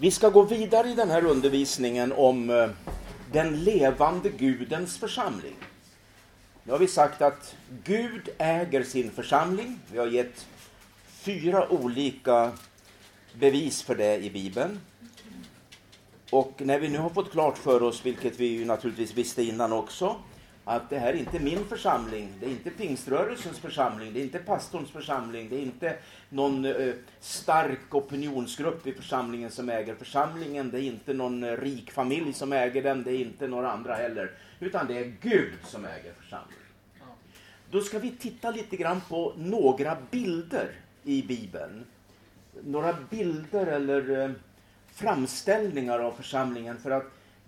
[0.00, 2.70] Vi ska gå vidare i den här undervisningen om eh,
[3.32, 5.54] den levande Gudens församling.
[6.64, 9.78] Nu har vi sagt att Gud äger sin församling.
[9.92, 10.46] Vi har gett
[11.06, 12.52] fyra olika
[13.38, 14.80] bevis för det i Bibeln.
[16.30, 19.72] Och när vi nu har fått klart för oss, vilket vi ju naturligtvis visste innan
[19.72, 20.16] också,
[20.68, 24.38] att det här är inte min församling, det är inte pingströrelsens församling, det är inte
[24.38, 25.96] pastorns församling, det är inte
[26.28, 31.90] någon eh, stark opinionsgrupp i församlingen som äger församlingen, det är inte någon eh, rik
[31.90, 35.84] familj som äger den, det är inte några andra heller, utan det är Gud som
[35.84, 36.62] äger församlingen.
[37.70, 40.70] Då ska vi titta lite grann på några bilder
[41.04, 41.84] i Bibeln.
[42.64, 44.30] Några bilder eller eh,
[44.92, 47.06] framställningar av församlingen för att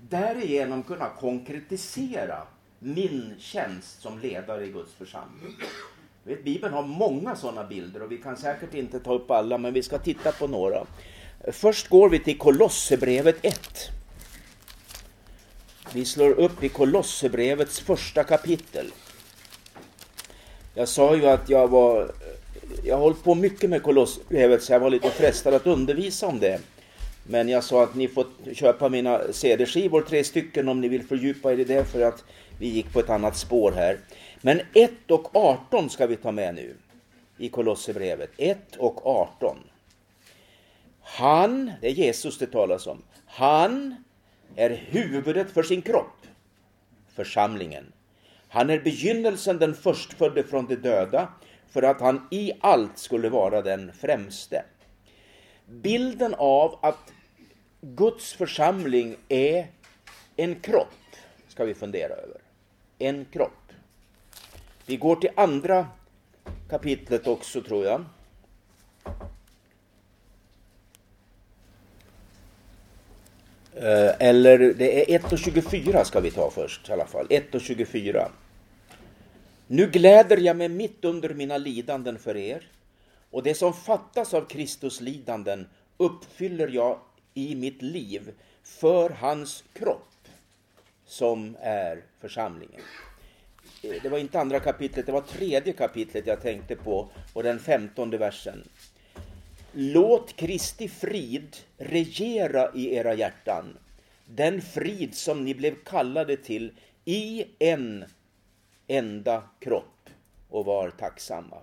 [0.09, 2.47] därigenom kunna konkretisera
[2.81, 5.57] min tjänst som ledare i Guds församling.
[6.25, 9.73] Vet, Bibeln har många sådana bilder och vi kan säkert inte ta upp alla, men
[9.73, 10.87] vi ska titta på några.
[11.53, 13.61] Först går vi till Kolosserbrevet 1.
[15.93, 18.87] Vi slår upp i Kolosserbrevets första kapitel.
[20.75, 22.13] Jag sa ju att jag var
[22.85, 26.39] jag har hållit på mycket med Kolosserbrevet så jag var lite frestad att undervisa om
[26.39, 26.61] det.
[27.25, 31.53] Men jag sa att ni får köpa mina CD-skivor, tre stycken, om ni vill fördjupa
[31.53, 32.25] er i det för att
[32.61, 33.99] vi gick på ett annat spår här.
[34.41, 36.77] Men 1 och 18 ska vi ta med nu
[37.39, 38.31] i Kolosserbrevet.
[38.37, 39.57] 1 och 18.
[41.03, 43.95] Han, det är Jesus det talas om, han
[44.57, 46.27] är huvudet för sin kropp,
[47.15, 47.93] församlingen.
[48.49, 51.29] Han är begynnelsen, den förstfödde från de döda,
[51.71, 54.65] för att han i allt skulle vara den främste.
[55.67, 57.13] Bilden av att
[57.81, 59.67] Guds församling är
[60.37, 60.89] en kropp
[61.49, 62.50] ska vi fundera över.
[63.03, 63.73] En kropp.
[64.87, 65.87] Vi går till andra
[66.69, 68.05] kapitlet också tror jag.
[73.75, 77.27] Eh, eller det är 1 och 24 ska vi ta först i alla fall.
[77.31, 78.29] 1 och 24.
[79.67, 82.71] Nu gläder jag mig mitt under mina lidanden för er
[83.31, 86.99] och det som fattas av Kristus lidanden uppfyller jag
[87.35, 88.33] i mitt liv
[88.63, 90.10] för hans kropp
[91.11, 92.81] som är församlingen.
[93.83, 98.19] Det var inte andra kapitlet, det var tredje kapitlet jag tänkte på och den femtonde
[98.19, 98.69] versen.
[99.73, 103.79] Låt Kristi frid regera i era hjärtan,
[104.27, 106.73] den frid som ni blev kallade till
[107.05, 108.05] i en
[108.87, 110.11] enda kropp
[110.49, 111.57] och var tacksamma.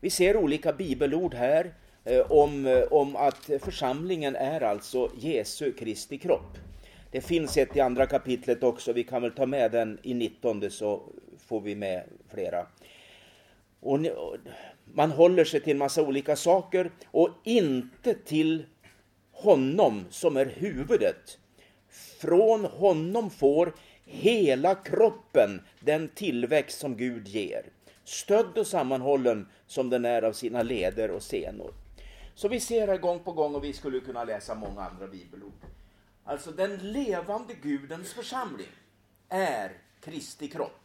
[0.00, 6.18] Vi ser olika bibelord här eh, om, eh, om att församlingen är alltså Jesu Kristi
[6.18, 6.58] kropp.
[7.12, 10.70] Det finns ett i andra kapitlet också, vi kan väl ta med den i 19
[10.70, 11.02] så
[11.38, 12.66] får vi med flera.
[13.80, 13.98] Och
[14.84, 18.64] man håller sig till en massa olika saker och inte till
[19.32, 21.38] honom som är huvudet.
[22.20, 23.72] Från honom får
[24.04, 27.66] hela kroppen den tillväxt som Gud ger,
[28.04, 31.74] stödd och sammanhållen som den är av sina leder och senor.
[32.34, 35.52] Så vi ser här gång på gång och vi skulle kunna läsa många andra bibelord.
[36.24, 38.72] Alltså den levande Gudens församling
[39.28, 40.78] är Kristi kropp.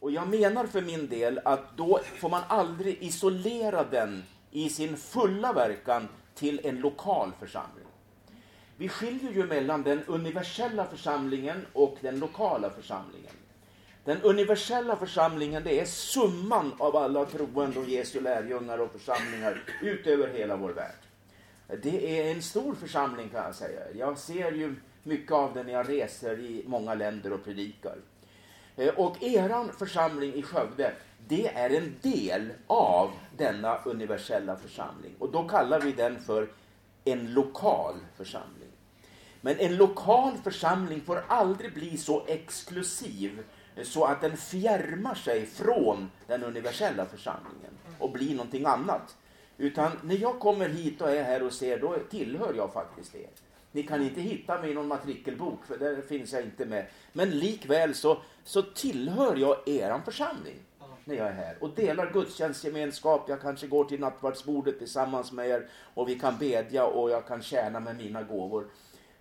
[0.00, 4.96] Och jag menar för min del att då får man aldrig isolera den i sin
[4.96, 7.84] fulla verkan till en lokal församling.
[8.76, 13.32] Vi skiljer ju mellan den universella församlingen och den lokala församlingen.
[14.04, 20.28] Den universella församlingen det är summan av alla troende och Jesu lärjungar och församlingar utöver
[20.28, 21.09] hela vår värld.
[21.82, 23.80] Det är en stor församling kan jag säga.
[23.94, 27.96] Jag ser ju mycket av den när jag reser i många länder och predikar.
[28.76, 30.92] Eh, och eran församling i Skövde,
[31.28, 35.14] det är en del av denna universella församling.
[35.18, 36.48] Och då kallar vi den för
[37.04, 38.68] en lokal församling.
[39.40, 43.44] Men en lokal församling får aldrig bli så exklusiv
[43.76, 49.16] eh, så att den fjärmar sig från den universella församlingen och blir någonting annat.
[49.60, 53.28] Utan när jag kommer hit och är här och ser, då tillhör jag faktiskt er.
[53.72, 56.86] Ni kan inte hitta mig i någon matrikelbok, för där finns jag inte med.
[57.12, 60.56] Men likväl så, så tillhör jag er församling
[61.04, 63.28] när jag är här och delar gudstjänstgemenskap.
[63.28, 67.42] Jag kanske går till nattvardsbordet tillsammans med er och vi kan bedja och jag kan
[67.42, 68.66] tjäna med mina gåvor.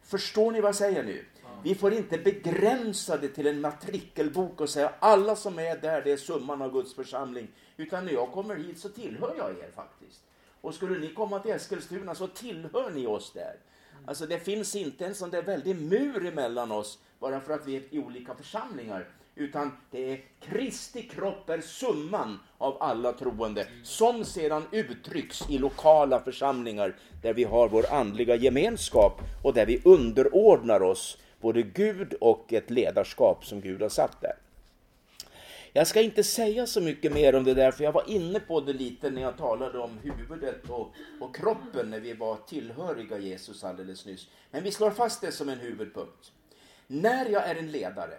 [0.02, 1.26] Förstår ni vad jag säger nu?
[1.64, 6.12] Vi får inte begränsa det till en matrikelbok och säga alla som är där, det
[6.12, 7.48] är summan av Guds församling.
[7.78, 10.22] Utan när jag kommer hit så tillhör jag er faktiskt.
[10.62, 13.56] Och skulle ni komma till Eskilstuna så tillhör ni oss där.
[14.06, 17.76] Alltså det finns inte en sån där väldig mur emellan oss bara för att vi
[17.76, 19.08] är i olika församlingar.
[19.36, 26.20] utan det är Kristi kropp är summan av alla troende som sedan uttrycks i lokala
[26.20, 32.54] församlingar där vi har vår andliga gemenskap och där vi underordnar oss både Gud och
[32.54, 34.36] ett ledarskap som Gud har satt där.
[35.74, 38.62] Jag ska inte säga så mycket mer om det där, för jag var inne på
[38.62, 43.64] det lite när jag talade om huvudet och, och kroppen när vi var tillhöriga Jesus
[43.64, 44.28] alldeles nyss.
[44.52, 46.32] Men vi slår fast det som en huvudpunkt.
[46.88, 48.18] När jag är en ledare,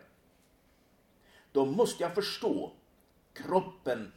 [1.52, 2.73] då måste jag förstå
[3.32, 4.12] kroppen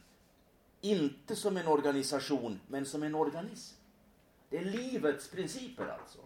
[0.80, 3.76] inte som en organisation, men som en organism.
[4.50, 6.18] Det är livets principer alltså.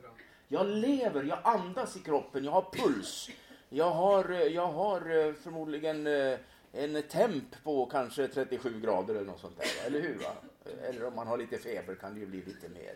[0.48, 3.30] Jag lever, jag andas i kroppen, jag har puls.
[3.68, 6.38] Jag har, jag har eh, förmodligen eh,
[6.78, 10.14] en temp på kanske 37 grader eller något sånt där, eller hur?
[10.14, 10.32] Va?
[10.88, 12.94] Eller om man har lite feber kan det ju bli lite mer.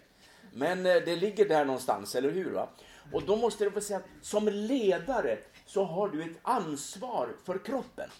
[0.52, 2.50] Men eh, det ligger där någonstans, eller hur?
[2.50, 2.68] Va?
[3.12, 7.58] Och då måste jag få säga att som ledare så har du ett ansvar för
[7.58, 8.10] kroppen.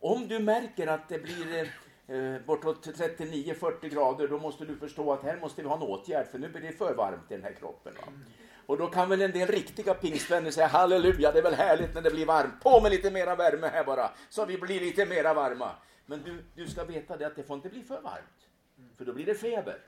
[0.00, 5.12] Om du märker att det blir eh, eh bortåt 39-40 grader, då måste du förstå
[5.12, 7.44] att här måste vi ha en åtgärd, för nu blir det för varmt i den
[7.44, 7.94] här kroppen.
[7.94, 8.12] Va?
[8.70, 12.02] Och då kan väl en del riktiga pingstvänner säga halleluja, det är väl härligt när
[12.02, 12.60] det blir varmt.
[12.62, 15.70] På med lite mera värme här bara, så vi blir lite mera varma.
[16.06, 18.48] Men du, du ska veta det att det får inte bli för varmt,
[18.98, 19.78] för då blir det feber.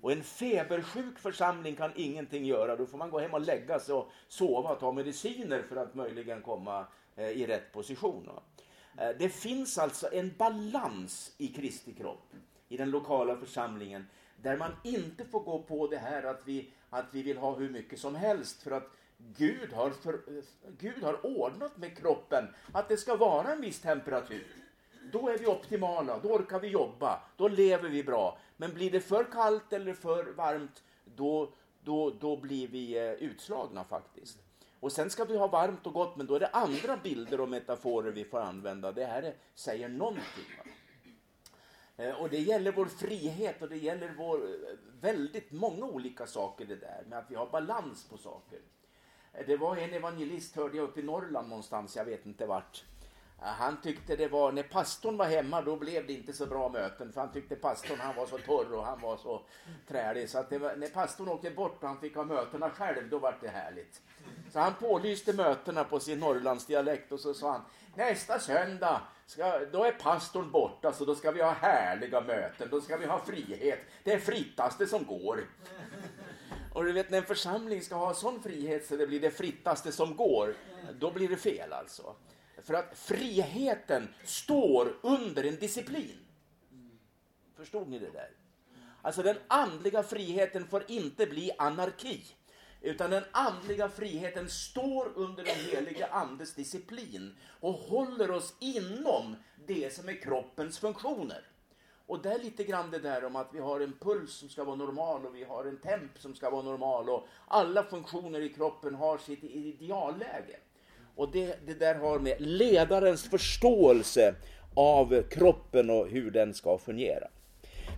[0.00, 2.76] Och en febersjuk församling kan ingenting göra.
[2.76, 5.94] Då får man gå hem och lägga sig och sova och ta mediciner för att
[5.94, 6.86] möjligen komma
[7.16, 8.30] eh, i rätt position.
[8.98, 12.32] Eh, det finns alltså en balans i Kristi kropp,
[12.68, 14.06] i den lokala församlingen,
[14.42, 17.70] där man inte får gå på det här att vi, att vi vill ha hur
[17.70, 18.90] mycket som helst för att
[19.36, 20.20] Gud har, för,
[20.78, 24.46] Gud har ordnat med kroppen att det ska vara en viss temperatur.
[25.12, 28.38] Då är vi optimala, då orkar vi jobba, då lever vi bra.
[28.56, 31.52] Men blir det för kallt eller för varmt, då,
[31.84, 34.38] då, då blir vi eh, utslagna faktiskt.
[34.80, 37.48] Och sen ska vi ha varmt och gott, men då är det andra bilder och
[37.48, 38.92] metaforer vi får använda.
[38.92, 40.44] Det här är, säger någonting.
[40.58, 40.72] Eh,
[42.02, 46.64] Eh, och det gäller vår frihet och det gäller vår, eh, väldigt många olika saker
[46.64, 48.58] det där med att vi har balans på saker.
[49.32, 52.84] Eh, det var en evangelist, hörde jag, uppe i Norrland någonstans, jag vet inte vart.
[53.44, 57.12] Han tyckte det var, när pastorn var hemma då blev det inte så bra möten
[57.12, 59.42] för han tyckte pastorn han var så torr och han var så
[59.88, 63.18] trälig så att var, när pastorn åkte bort och han fick ha mötena själv då
[63.18, 64.02] var det härligt.
[64.52, 67.62] Så han pålyste mötena på sin Norrlandsdialekt och så sa han
[67.94, 69.02] nästa söndag
[69.32, 73.06] ska, då är pastorn borta så då ska vi ha härliga möten, då ska vi
[73.06, 73.80] ha frihet.
[74.04, 75.44] Det är frittaste som går.
[76.74, 79.92] Och du vet när en församling ska ha sån frihet så det blir det frittaste
[79.92, 80.54] som går,
[80.98, 82.14] då blir det fel alltså.
[82.62, 86.18] För att friheten står under en disciplin.
[87.56, 88.30] Förstod ni det där?
[89.02, 92.24] Alltså den andliga friheten får inte bli anarki.
[92.82, 99.36] Utan den andliga friheten står under den helige andes disciplin och håller oss inom
[99.66, 101.46] det som är kroppens funktioner.
[102.06, 104.64] Och det är lite grann det där om att vi har en puls som ska
[104.64, 108.48] vara normal och vi har en temp som ska vara normal och alla funktioner i
[108.48, 110.56] kroppen har sitt idealläge.
[111.16, 114.34] Och det, det där har med ledarens förståelse
[114.74, 117.28] av kroppen och hur den ska fungera.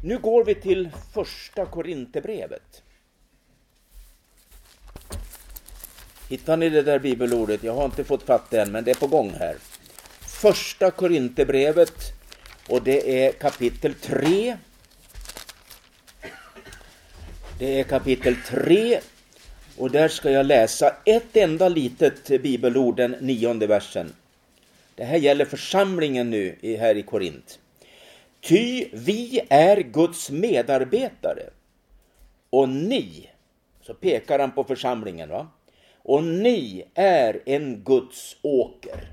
[0.05, 2.84] Nu går vi till första Korinthierbrevet.
[6.29, 7.63] Hittar ni det där bibelordet?
[7.63, 9.57] Jag har inte fått fatt det än, men det är på gång här.
[10.21, 11.95] Första Korinthierbrevet
[12.69, 14.57] och det är kapitel 3.
[17.59, 19.01] Det är kapitel 3
[19.77, 24.13] och där ska jag läsa ett enda litet bibelord, den nionde versen.
[24.95, 27.59] Det här gäller församlingen nu här i Korint.
[28.41, 31.51] Ty vi är Guds medarbetare
[32.51, 33.31] och ni,
[33.83, 35.49] så pekar han på församlingen, va?
[36.05, 39.11] Och ni är en Guds åker.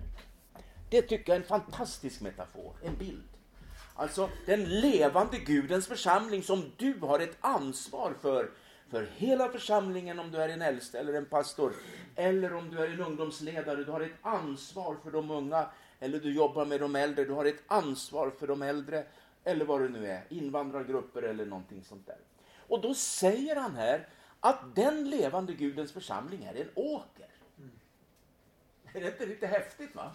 [0.90, 3.24] Det tycker jag är en fantastisk metafor, en bild.
[3.96, 8.52] Alltså den levande Gudens församling som du har ett ansvar för
[8.92, 11.74] för hela församlingen om du är en äldste eller en pastor.
[12.16, 15.70] Eller om du är en ungdomsledare, du har ett ansvar för de unga.
[16.00, 19.04] Eller du jobbar med de äldre, du har ett ansvar för de äldre.
[19.44, 22.18] Eller vad det nu är, invandrargrupper eller någonting sånt där.
[22.68, 24.08] Och då säger han här
[24.42, 27.28] att den levande Gudens församling är en åker.
[28.94, 29.96] Är det inte lite häftigt?
[29.96, 30.12] va?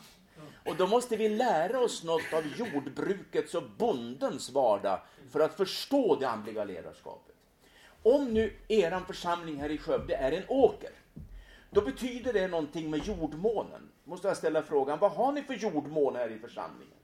[0.64, 6.16] Och då måste vi lära oss något av jordbrukets och bondens vardag för att förstå
[6.16, 7.34] det andliga ledarskapet.
[8.02, 10.90] Om nu eran församling här i Skövde är en åker,
[11.70, 13.88] då betyder det någonting med jordmånen.
[14.04, 16.96] Måste jag ställa frågan, vad har ni för jordmån här i församlingen?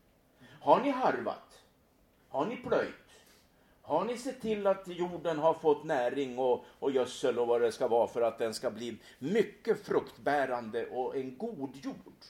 [0.60, 1.62] Har ni harvat?
[2.28, 3.01] Har ni plöjt?
[3.82, 7.72] Har ni sett till att jorden har fått näring och, och gödsel och vad det
[7.72, 12.24] ska vara för att den ska bli mycket fruktbärande och en god jord?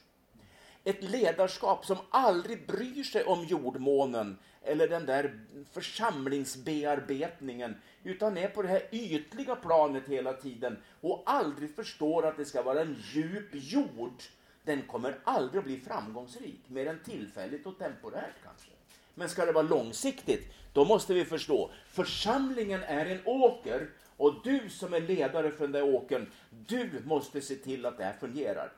[0.85, 5.41] Ett ledarskap som aldrig bryr sig om jordmånen eller den där
[5.73, 12.45] församlingsbearbetningen utan är på det här ytliga planet hela tiden och aldrig förstår att det
[12.45, 14.23] ska vara en djup jord.
[14.65, 18.71] Den kommer aldrig att bli framgångsrik, mer än tillfälligt och temporärt kanske.
[19.15, 21.71] Men ska det vara långsiktigt, då måste vi förstå.
[21.87, 27.41] Församlingen är en åker och du som är ledare för den där åkern, du måste
[27.41, 28.73] se till att det här fungerar.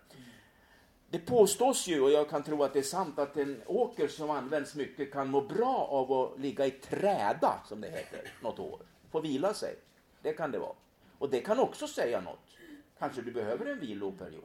[1.10, 4.30] Det påstås ju, och jag kan tro att det är sant, att en åker som
[4.30, 8.80] används mycket kan må bra av att ligga i träda, som det heter, något år.
[9.10, 9.76] Få vila sig.
[10.22, 10.74] Det kan det vara.
[11.18, 12.56] Och det kan också säga något.
[12.98, 14.44] Kanske du behöver en viloperiod.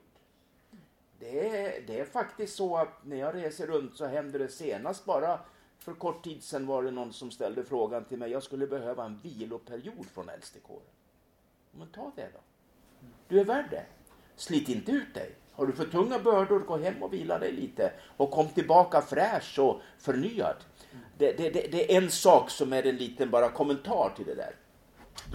[1.19, 5.05] Det är, det är faktiskt så att när jag reser runt så händer det senast
[5.05, 5.39] bara
[5.79, 9.05] för kort tid sedan var det någon som ställde frågan till mig, jag skulle behöva
[9.05, 10.81] en viloperiod från äldstekåren.
[11.71, 12.39] Men ta det då.
[13.27, 13.86] Du är värd det.
[14.36, 15.36] Slit inte ut dig.
[15.51, 19.59] Har du för tunga bördor, gå hem och vila dig lite och kom tillbaka fräsch
[19.59, 20.55] och förnyad.
[21.17, 24.36] Det, det, det, det, är en sak som är en liten bara kommentar till det
[24.36, 24.55] där.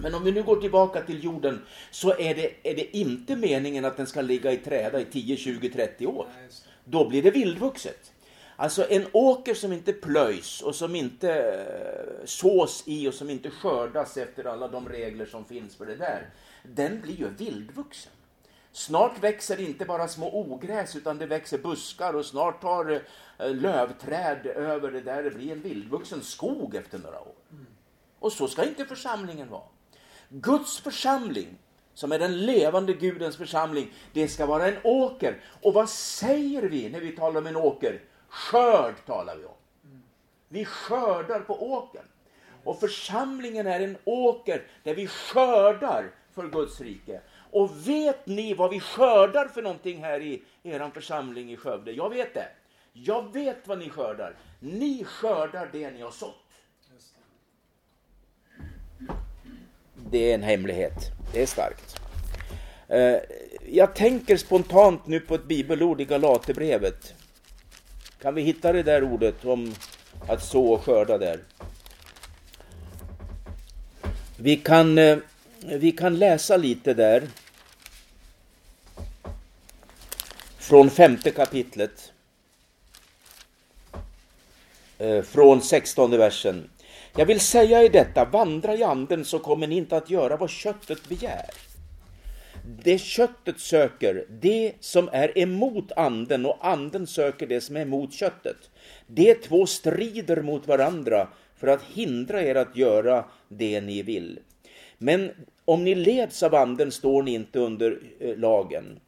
[0.01, 3.85] Men om vi nu går tillbaka till jorden så är det, är det inte meningen
[3.85, 6.27] att den ska ligga i träda i 10, 20, 30 år.
[6.83, 8.11] Då blir det vildvuxet.
[8.55, 13.49] Alltså en åker som inte plöjs och som inte eh, sås i och som inte
[13.49, 16.29] skördas efter alla de regler som finns för det där,
[16.63, 18.11] den blir ju vildvuxen.
[18.71, 23.01] Snart växer inte bara små ogräs utan det växer buskar och snart tar
[23.37, 25.23] eh, lövträd över det där.
[25.23, 27.35] Det blir en vildvuxen skog efter några år.
[28.19, 29.63] Och så ska inte församlingen vara.
[30.29, 31.57] Guds församling,
[31.93, 35.41] som är den levande Gudens församling, det ska vara en åker.
[35.61, 38.01] Och vad säger vi när vi talar om en åker?
[38.35, 39.51] Skörd talar vi om.
[40.47, 42.05] Vi skördar på åkern.
[42.63, 47.21] Och församlingen är en åker där vi skördar för Guds rike.
[47.51, 51.91] Och vet ni vad vi skördar för någonting här i er församling i Skövde?
[51.91, 52.47] Jag vet det.
[52.93, 54.35] Jag vet vad ni skördar.
[54.59, 56.35] Ni skördar det ni har sått.
[59.95, 61.11] Det är en hemlighet.
[61.33, 61.95] Det är starkt.
[62.87, 63.17] Eh,
[63.67, 67.13] jag tänker spontant nu på ett bibelord i Galaterbrevet.
[68.25, 69.75] Kan vi hitta det där ordet om
[70.27, 71.39] att så och skörda där?
[74.37, 75.17] Vi kan, eh,
[75.59, 77.23] vi kan läsa lite där.
[80.57, 82.13] Från femte kapitlet.
[84.97, 86.69] Eh, från sextonde versen.
[87.15, 90.49] Jag vill säga i detta, vandra i anden så kommer ni inte att göra vad
[90.49, 91.49] köttet begär.
[92.83, 98.13] Det köttet söker, det som är emot anden och anden söker det som är emot
[98.13, 98.69] köttet.
[99.07, 104.39] De två strider mot varandra för att hindra er att göra det ni vill.
[104.97, 105.31] Men
[105.65, 108.99] om ni leds av anden står ni inte under eh, lagen.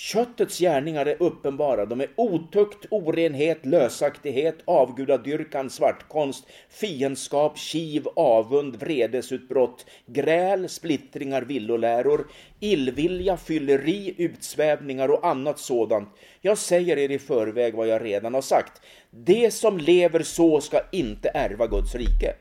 [0.00, 1.86] Köttets gärningar är uppenbara.
[1.86, 12.26] De är otukt, orenhet, lösaktighet, avgudadyrkan, svartkonst, fiendskap, kiv, avund, vredesutbrott, gräl, splittringar, villoläror,
[12.60, 16.08] illvilja, fylleri, utsvävningar och annat sådant.
[16.40, 18.82] Jag säger er i förväg vad jag redan har sagt.
[19.10, 22.34] Det som lever så ska inte ärva Guds rike.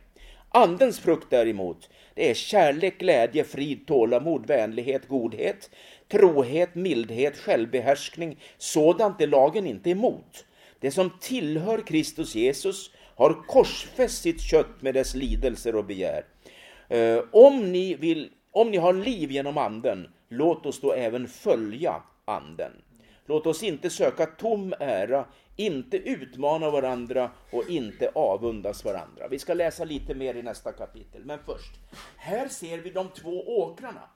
[0.52, 5.70] Andens frukt däremot, det är kärlek, glädje, frid, tålamod, vänlighet, godhet,
[6.12, 8.40] trohet, mildhet, självbehärskning.
[8.58, 10.46] Sådant är lagen inte emot.
[10.80, 16.26] Det som tillhör Kristus Jesus har korsfäst sitt kött med dess lidelser och begär.
[16.88, 22.04] Eh, om ni, vill, om ni har liv genom anden, låt oss då även följa
[22.26, 22.72] anden.
[23.26, 25.26] Låt oss inte söka tom ära,
[25.56, 29.28] inte utmana varandra och inte avundas varandra.
[29.28, 31.72] Vi ska läsa lite mer i nästa kapitel, men först.
[32.18, 34.10] Här ser vi de två åkrarna.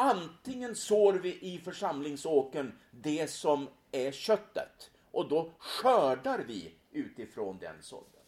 [0.00, 7.82] Antingen sår vi i församlingsåkern det som är köttet och då skördar vi utifrån den
[7.82, 8.22] sådden.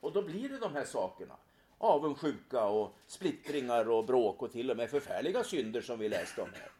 [0.00, 1.36] Och då blir det de här sakerna.
[1.78, 6.48] Avundsjuka och splittringar och bråk och till och med förfärliga synder som vi läste om
[6.52, 6.70] här.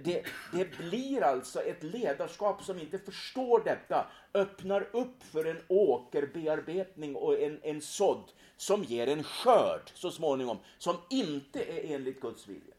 [0.00, 7.16] Det, det, blir alltså ett ledarskap som inte förstår detta, öppnar upp för en åkerbearbetning
[7.16, 12.48] och en, en sådd som ger en skörd så småningom, som inte är enligt Guds
[12.48, 12.73] vilja.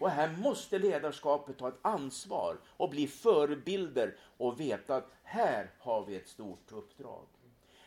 [0.00, 6.04] Och här måste ledarskapet ta ett ansvar och bli förebilder och veta att här har
[6.04, 7.26] vi ett stort uppdrag.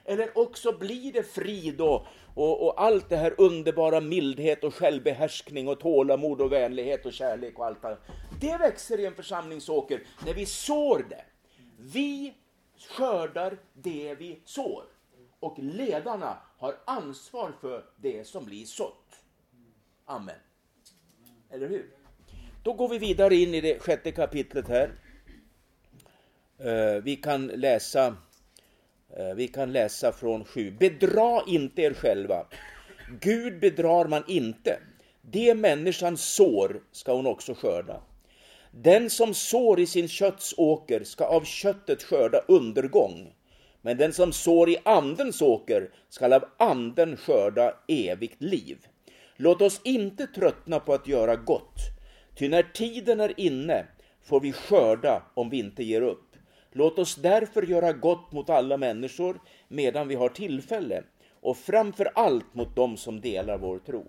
[0.03, 5.67] Eller också blir det frid och, och, och, allt det här underbara mildhet och självbehärskning
[5.67, 7.97] och tålamod och vänlighet och kärlek och allt det
[8.41, 11.25] Det växer i en församlingsåker när vi sår det.
[11.77, 12.33] Vi
[12.77, 14.83] skördar det vi sår.
[15.39, 19.15] Och ledarna har ansvar för det som blir sått.
[20.05, 20.35] Amen.
[21.49, 21.98] Eller hur?
[22.63, 24.91] Då går vi vidare in i det sjätte kapitlet här.
[26.59, 28.15] Eh, vi kan läsa
[29.17, 30.71] eh, vi kan läsa från 7.
[30.71, 32.45] Bedra inte er själva.
[33.21, 34.79] Gud bedrar man inte.
[35.21, 38.01] Det människan sår ska hon också skörda.
[38.71, 43.33] Den som sår i sin kötts åker ska av köttet skörda undergång.
[43.81, 48.77] Men den som sår i andens åker skall av anden skörda evigt liv.
[49.35, 51.98] Låt oss inte tröttna på att göra gott,
[52.39, 53.85] ty när tiden är inne
[54.21, 56.35] får vi skörda om vi inte ger upp.
[56.71, 61.03] Låt oss därför göra gott mot alla människor medan vi har tillfälle
[61.41, 64.05] och framför allt mot dem som delar vår tro.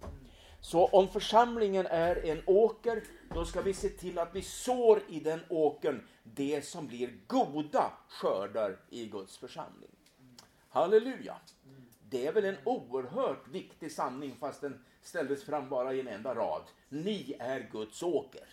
[0.60, 3.02] Så om församlingen är en åker,
[3.34, 7.92] då ska vi se till att vi sår i den åkern det som blir goda
[8.08, 9.90] skördar i Guds församling.
[10.68, 11.36] Halleluja!
[12.10, 16.34] Det är väl en oerhört viktig sanning fast den ställdes fram bara i en enda
[16.34, 16.62] rad.
[16.88, 18.48] Ni är Guds åker.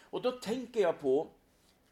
[0.00, 1.28] Och då tänker jag på,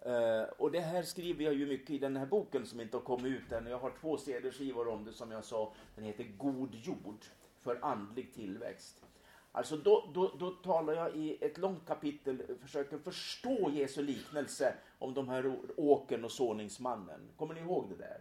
[0.00, 3.04] eh, och det här skriver jag ju mycket i den här boken som inte har
[3.04, 3.66] kommit ut än.
[3.66, 5.72] Jag har två CD-skivor om det som jag sa.
[5.94, 7.24] Den heter God jord
[7.60, 9.04] för andlig tillväxt.
[9.52, 15.14] Alltså då, då, då talar jag i ett långt kapitel, försöker förstå Jesu liknelse om
[15.14, 17.20] de här åkern och såningsmannen.
[17.36, 18.18] Kommer ni ihåg det där?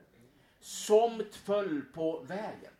[0.61, 2.73] Somt föll på vägen.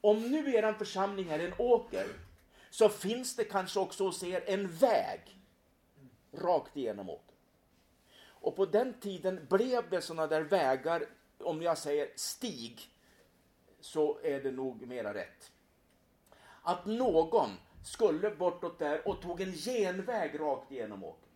[0.00, 2.06] Om nu er församling är en åker,
[2.70, 5.20] så finns det kanske också hos er en väg
[6.32, 7.36] rakt igenom åkern.
[8.24, 11.06] Och på den tiden blev det sådana där vägar,
[11.38, 12.80] om jag säger stig,
[13.80, 15.52] så är det nog mera rätt.
[16.62, 17.50] Att någon
[17.84, 21.28] skulle bortåt där och tog en genväg rakt igenom åkern.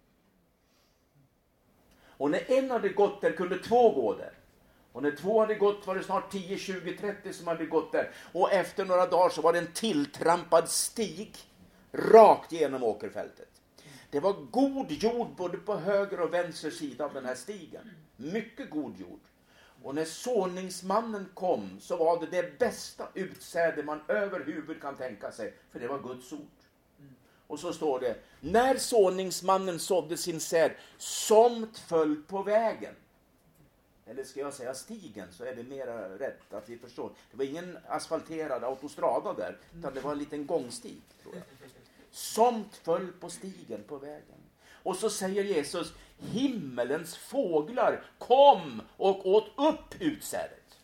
[2.18, 4.38] Och när en hade gått där kunde två gå där.
[4.96, 8.10] Och när två hade gått var det snart 10, 20, 30 som hade gått där.
[8.32, 11.36] Och efter några dagar så var det en tilltrampad stig
[11.92, 13.48] rakt genom åkerfältet.
[14.10, 17.90] Det var god jord både på höger och vänster sida av den här stigen.
[18.16, 19.20] Mycket god jord.
[19.82, 25.54] Och när såningsmannen kom så var det det bästa utsäde man överhuvud kan tänka sig,
[25.72, 26.40] för det var Guds ord.
[27.46, 32.94] Och så står det, när såningsmannen sådde sin säd, somt föll på vägen.
[34.06, 37.10] Eller ska jag säga stigen, så är det mera rätt att vi förstår.
[37.30, 41.00] Det var ingen asfalterad autostrada där, utan det var en liten gångstig.
[41.22, 41.44] Tror jag.
[42.10, 44.38] Somt föll på stigen på vägen.
[44.68, 50.78] Och så säger Jesus, himmelens fåglar kom och åt upp utsädet.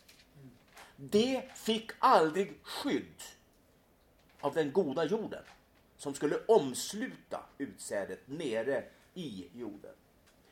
[0.95, 3.21] Det fick aldrig skydd
[4.39, 5.43] av den goda jorden
[5.97, 8.83] som skulle omsluta utsädet nere
[9.13, 9.95] i jorden.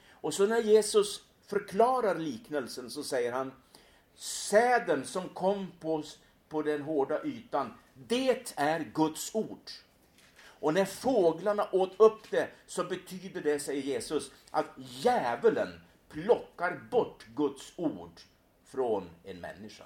[0.10, 3.52] Och så när Jesus förklarar liknelsen så säger han
[4.16, 6.04] säden som kom på,
[6.50, 9.72] på den hårda ytan, det är Guds ord.
[10.44, 17.26] Och när fåglarna åt upp det så betyder det, säger Jesus, att djävulen plockar bort
[17.36, 18.22] Guds ord
[18.66, 19.86] från en människa.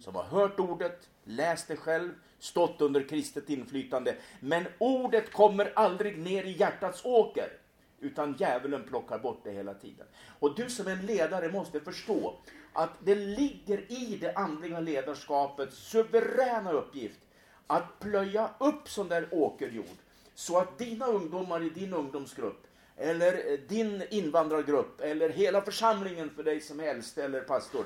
[0.00, 4.16] Som har hört ordet, läst det själv, stått under kristet inflytande.
[4.40, 7.60] Men ordet kommer aldrig ner i hjärtats åker.
[8.00, 10.06] Utan djävulen plockar bort det hela tiden.
[10.38, 12.38] Och du som en ledare måste förstå
[12.72, 17.20] att det ligger i det andliga ledarskapets suveräna uppgift
[17.66, 19.96] att plöja upp sån där åkerjord
[20.34, 26.60] så att dina ungdomar i din ungdomsgrupp eller din invandrargrupp eller hela församlingen för dig
[26.60, 27.84] som är äldste eller pastor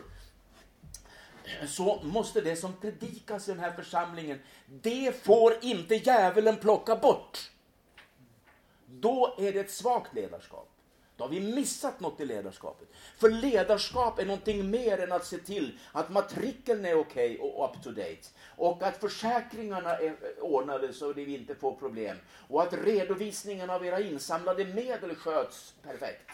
[1.68, 7.50] så måste det som predikas i den här församlingen, det får inte djävulen plocka bort.
[9.00, 10.70] Då är det ett svagt ledarskap.
[11.16, 12.88] Då har vi missat något i ledarskapet.
[13.16, 17.70] För ledarskap är någonting mer än att se till att matrikeln är okej okay och
[17.70, 18.28] up to date.
[18.56, 22.16] Och att försäkringarna är ordnade så att vi inte får problem.
[22.48, 26.30] Och att redovisningen av era insamlade medel sköts perfekt.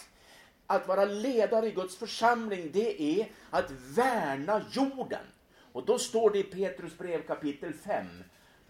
[0.67, 5.25] Att vara ledare i Guds församling, det är att värna jorden.
[5.73, 8.07] Och då står det i Petrus brev kapitel 5.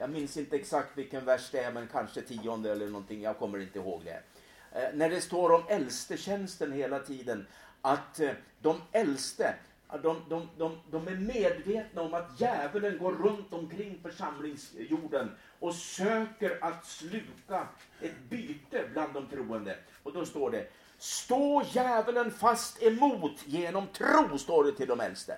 [0.01, 3.23] Jag minns inte exakt vilken vers det är, men kanske tionde eller någonting.
[3.23, 4.23] Jag kommer inte ihåg det.
[4.73, 7.47] Eh, när det står om äldstetjänsten hela tiden,
[7.81, 8.31] att eh,
[8.63, 9.55] de äldste,
[10.03, 16.59] de, de, de, de är medvetna om att djävulen går runt omkring församlingsjorden och söker
[16.65, 17.69] att sluka
[18.01, 19.77] ett byte bland de troende.
[20.03, 20.67] Och då står det,
[20.99, 25.37] stå djävulen fast emot genom tro, står det till de äldste.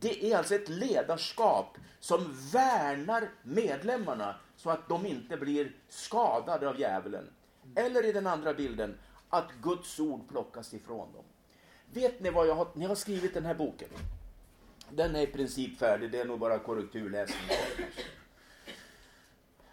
[0.00, 6.80] Det är alltså ett ledarskap som värnar medlemmarna så att de inte blir skadade av
[6.80, 7.30] djävulen.
[7.76, 11.24] Eller i den andra bilden, att Guds ord plockas ifrån dem.
[11.92, 13.88] Vet ni vad jag har, ni har skrivit den här boken?
[14.90, 17.50] Den är i princip färdig, det är nog bara korrekturläsning.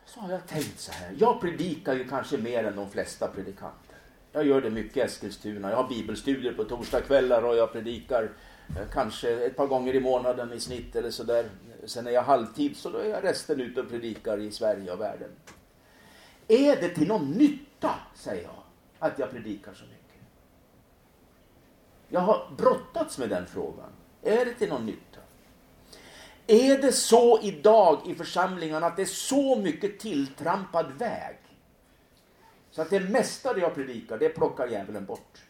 [0.05, 3.95] Så har jag tänkt så här, jag predikar ju kanske mer än de flesta predikanter.
[4.31, 5.69] Jag gör det mycket i Eskilstuna.
[5.69, 8.29] Jag har bibelstudier på torsdagskvällar och jag predikar eh,
[8.69, 11.49] Eh, kanske ett par gånger i månaden i snitt eller sådär.
[11.85, 15.01] Sen är jag halvtid så då är jag resten ute och predikar i Sverige och
[15.01, 15.29] världen.
[16.47, 18.63] Är det till någon nytta, säger jag,
[18.99, 20.21] att jag predikar så mycket?
[22.09, 23.89] Jag har brottats med den frågan.
[24.21, 25.19] Är det till någon nytta?
[26.47, 31.37] Är det så idag i församlingarna att det är så mycket tilltrampad väg
[32.71, 35.41] så att det mesta det jag predikar, det plockar djävulen bort.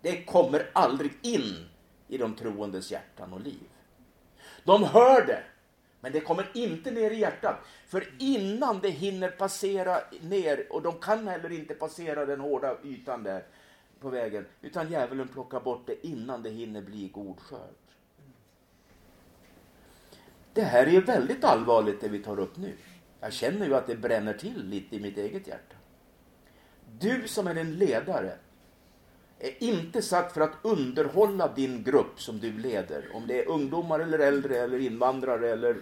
[0.00, 1.68] Det kommer aldrig in
[2.08, 3.68] i de troendes hjärtan och liv.
[4.64, 5.42] De hör det,
[6.00, 7.56] men det kommer inte ner i hjärtat.
[7.86, 13.22] För innan det hinner passera ner, och de kan heller inte passera den hårda ytan
[13.22, 13.44] där
[14.00, 17.74] på vägen, utan djävulen plockar bort det innan det hinner bli god skörd.
[20.52, 22.72] Det här är väldigt allvarligt det vi tar upp nu.
[23.20, 25.76] Jag känner ju att det bränner till lite i mitt eget hjärta.
[26.98, 28.38] Du som är en ledare
[29.38, 33.04] är inte satt för att underhålla din grupp som du leder.
[33.14, 35.76] Om det är ungdomar eller äldre eller invandrare eller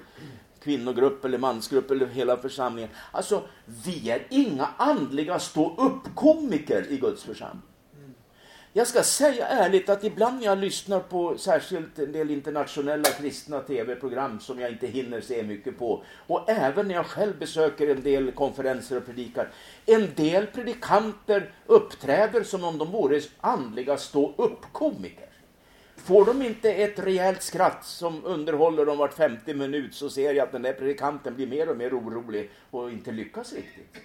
[0.62, 2.90] kvinnogrupp eller mansgrupp eller hela församlingen.
[3.12, 3.42] Alltså,
[3.84, 7.62] vi är inga andliga stå-upp-komiker i Guds församling.
[8.76, 13.60] Jag ska säga ärligt att ibland när jag lyssnar på särskilt en del internationella kristna
[13.60, 18.02] tv-program som jag inte hinner se mycket på och även när jag själv besöker en
[18.02, 19.48] del konferenser och predikar.
[19.86, 25.28] En del predikanter uppträder som om de vore andliga stå-upp-komiker.
[25.96, 30.38] Får de inte ett rejält skratt som underhåller dem vart 50 minut så ser jag
[30.38, 34.02] att den där predikanten blir mer och mer orolig och inte lyckas riktigt.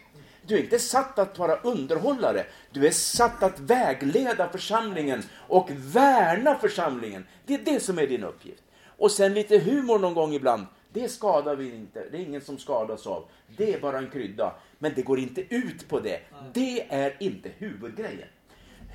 [0.49, 2.45] Du är inte satt att vara underhållare.
[2.71, 7.27] Du är satt att vägleda församlingen och värna församlingen.
[7.45, 8.63] Det är det som är din uppgift.
[8.97, 10.65] Och sen lite humor någon gång ibland.
[10.93, 12.09] Det skadar vi inte.
[12.11, 13.25] Det är ingen som skadas av.
[13.57, 14.55] Det är bara en krydda.
[14.79, 16.19] Men det går inte ut på det.
[16.53, 18.27] Det är inte huvudgrejen.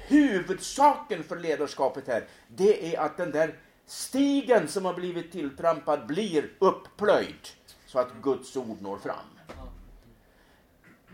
[0.08, 3.54] Huvudsaken för ledarskapet här, det är att den där
[3.86, 7.48] stigen som har blivit tilltrampad blir upplöjd
[7.86, 9.33] så att Guds ord når fram.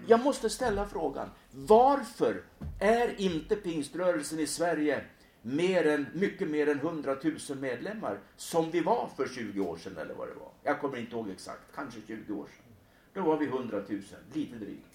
[0.07, 2.43] Jag måste ställa frågan, varför
[2.79, 5.05] är inte pingströrelsen i Sverige
[5.43, 9.97] mer än, mycket mer än 100 000 medlemmar som vi var för 20 år sedan
[9.97, 10.51] eller vad det var.
[10.63, 12.73] Jag kommer inte ihåg exakt, kanske 20 år sedan.
[13.15, 14.87] Då var vi 100 000, lite drygt.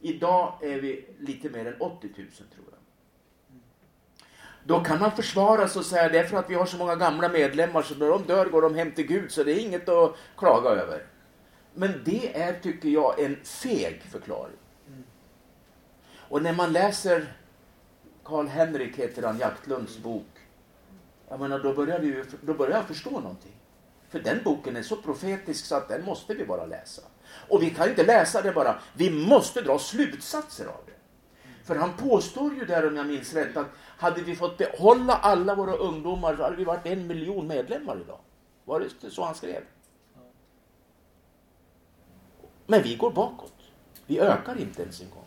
[0.00, 2.78] Idag är vi lite mer än 80 000 tror jag.
[4.64, 6.96] Då kan man försvara sig och säga det är för att vi har så många
[6.96, 9.88] gamla medlemmar så när de dör går de hem till Gud så det är inget
[9.88, 11.06] att klaga över.
[11.74, 14.56] Men det är, tycker jag, en feg förklaring.
[16.28, 17.32] Och när man läser
[18.24, 20.26] Karl-Henrik heter han, Jaktlunds bok.
[21.28, 23.54] Jag menar, då börjar, vi, då börjar jag förstå någonting.
[24.08, 27.02] För den boken är så profetisk så att den måste vi bara läsa.
[27.48, 30.92] Och vi kan inte läsa det bara, vi måste dra slutsatser av det.
[31.64, 35.54] För han påstår ju där, om jag minns rätt, att hade vi fått behålla alla
[35.54, 38.20] våra ungdomar så hade vi varit en miljon medlemmar idag.
[38.64, 39.62] Var det så han skrev?
[42.70, 43.52] Men vi går bakåt.
[44.06, 45.24] Vi ökar inte ens en gång.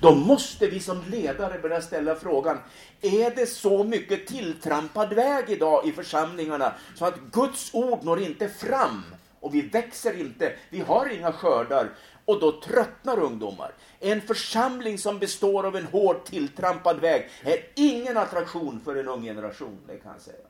[0.00, 2.58] Då måste vi som ledare börja ställa frågan,
[3.00, 8.48] är det så mycket tilltrampad väg idag i församlingarna så att Guds ord når inte
[8.48, 9.02] fram
[9.40, 11.90] och vi växer inte, vi har inga skördar
[12.24, 13.72] och då tröttnar ungdomar.
[14.00, 19.22] En församling som består av en hårt tilltrampad väg är ingen attraktion för en ung
[19.22, 20.46] generation, det kan jag säga.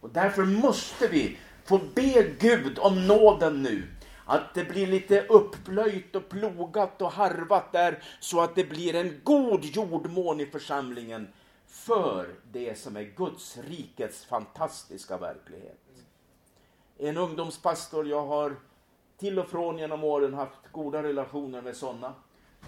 [0.00, 3.82] Och därför måste vi få be Gud om nåden nu
[4.26, 9.20] att det blir lite upplöjt och plogat och harvat där så att det blir en
[9.24, 11.28] god jordmån i församlingen
[11.66, 15.78] för det som är Guds rikets fantastiska verklighet.
[16.98, 18.56] En ungdomspastor, jag har
[19.18, 22.14] till och från genom åren haft goda relationer med sådana.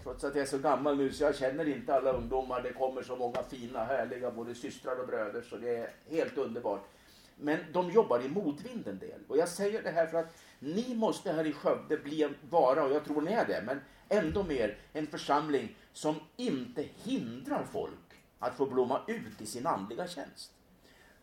[0.03, 2.63] Trots att jag är så gammal nu så jag känner inte alla ungdomar.
[2.63, 6.89] Det kommer så många fina, härliga både systrar och bröder så det är helt underbart.
[7.37, 9.21] Men de jobbar i motvind en del.
[9.29, 12.85] Och jag säger det här för att ni måste här i Skövde bli en, vara,
[12.85, 17.95] och jag tror ni är det, men ändå mer en församling som inte hindrar folk
[18.39, 20.53] att få blomma ut i sin andliga tjänst.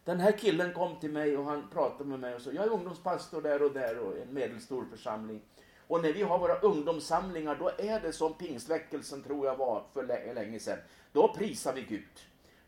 [0.03, 2.69] Den här killen kom till mig och han pratade med mig och sa, jag är
[2.69, 5.41] ungdomspastor där och där och en medelstor församling.
[5.87, 10.33] Och när vi har våra ungdomssamlingar, då är det som pingstväckelsen tror jag var för
[10.33, 10.77] länge sedan.
[11.11, 12.03] Då prisar vi Gud.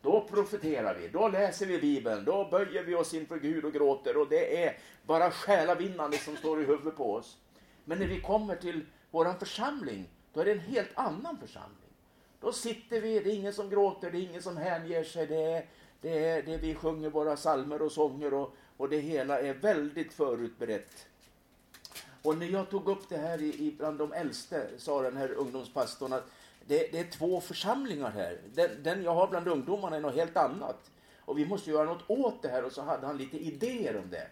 [0.02, 4.16] Då profeterar vi, då läser vi Bibeln, då böjer vi oss inför Gud och gråter
[4.16, 7.36] och det är bara själavinnande som står i huvudet på oss.
[7.84, 11.90] Men när vi kommer till våran församling, då är det en helt annan församling.
[12.40, 15.42] Då sitter vi, det är ingen som gråter, det är ingen som hänger sig, det
[15.42, 15.66] är,
[16.00, 20.12] det är det vi sjunger våra salmer och sånger och, och det hela är väldigt
[20.12, 21.06] förutberett.
[22.22, 25.32] Och när jag tog upp det här i, i bland de äldste, sa den här
[25.32, 26.30] ungdomspastorn att
[26.68, 28.38] det, det, är två församlingar här.
[28.54, 30.90] Den, den jag har bland ungdomarna är något helt annat.
[31.20, 32.64] Och vi måste göra något åt det här.
[32.64, 34.26] Och så hade han lite idéer om det.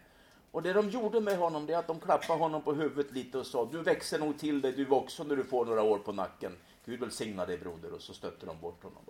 [0.50, 3.38] Och det de gjorde med honom det är att de klappade honom på huvudet lite
[3.38, 6.12] och sa du växer nog till dig du också när du får några år på
[6.12, 6.52] nacken.
[6.84, 7.92] Gud välsigna dig broder.
[7.92, 9.02] Och så stötte de bort honom.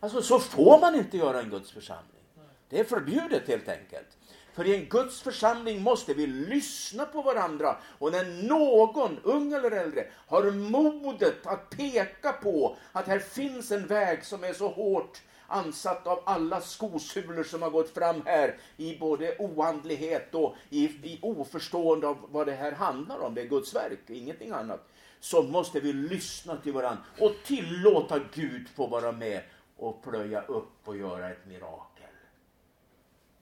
[0.00, 2.22] Alltså så får man inte göra en Guds församling.
[2.68, 4.18] Det är förbjudet helt enkelt.
[4.54, 7.76] För i en Guds församling måste vi lyssna på varandra.
[7.98, 13.86] Och när någon, ung eller äldre, har modet att peka på att här finns en
[13.86, 18.98] väg som är så hårt ansatt av alla skosulor som har gått fram här i
[18.98, 23.34] både oandlighet och i, i oförstående av vad det här handlar om.
[23.34, 24.88] Det är Guds verk, ingenting annat.
[25.20, 29.40] Så måste vi lyssna till varandra och tillåta Gud få vara med
[29.76, 31.93] och plöja upp och göra ett mirakel.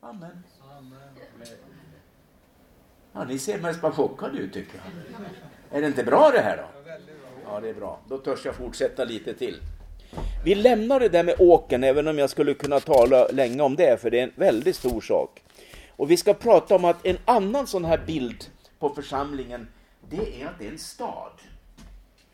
[0.04, 0.42] Amen.
[3.12, 5.78] Ja, ni ser mest bara chockade ut tycker jag.
[5.78, 6.90] Är det inte bra det här då?
[7.46, 8.00] Ja, det är bra.
[8.08, 9.60] Då törs jag fortsätta lite till.
[10.44, 14.00] Vi lämnar det där med åken, även om jag skulle kunna tala länge om det,
[14.00, 15.42] för det är en väldigt stor sak.
[15.90, 18.44] Och vi ska prata om att en annan sån här bild
[18.78, 19.68] på församlingen,
[20.10, 21.32] det är att det är en stad.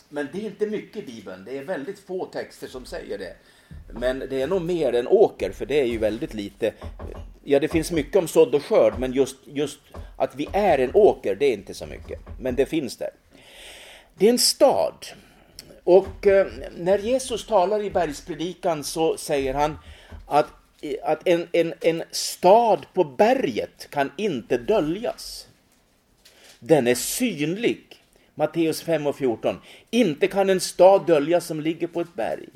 [0.09, 3.37] Men det är inte mycket i Bibeln, det är väldigt få texter som säger det.
[3.93, 6.73] Men det är nog mer än åker, för det är ju väldigt lite.
[7.51, 9.79] Ja, det finns mycket om sådd och skörd, men just, just
[10.17, 12.21] att vi är en åker, det är inte så mycket.
[12.41, 13.11] Men det finns där.
[14.15, 15.07] Det är en stad.
[15.85, 19.79] Och eh, när Jesus talar i bergspredikan så säger han
[20.27, 20.47] att,
[21.03, 25.47] att en, en, en stad på berget kan inte döljas.
[26.59, 27.85] Den är synlig.
[28.35, 29.61] Matteus 5 och 14.
[29.91, 32.49] Inte kan en stad döljas som ligger på ett berg.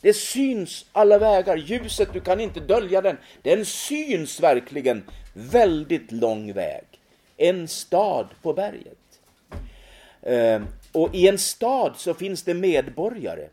[0.00, 1.56] Det syns alla vägar.
[1.56, 3.16] Ljuset, du kan inte dölja den.
[3.42, 6.84] Den syns verkligen väldigt lång väg.
[7.36, 9.20] En stad på berget.
[10.22, 13.48] Ehm, och i en stad så finns det medborgare.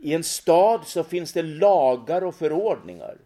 [0.00, 3.16] I en stad så finns det lagar och förordningar.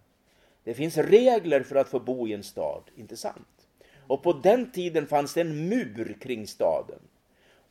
[0.65, 3.49] Det finns regler för att få bo i en stad, inte sant?
[4.07, 6.99] Och på den tiden fanns det en mur kring staden.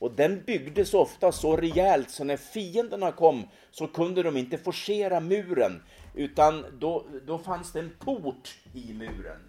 [0.04, 5.20] Och den byggdes ofta så rejält så när fienderna kom så kunde de inte forcera
[5.20, 9.40] muren utan då, då fanns det en port i muren.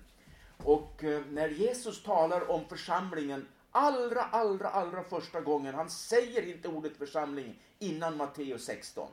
[0.65, 6.69] Och eh, när Jesus talar om församlingen allra, allra, allra första gången, han säger inte
[6.69, 9.09] ordet församling innan Matteus 16.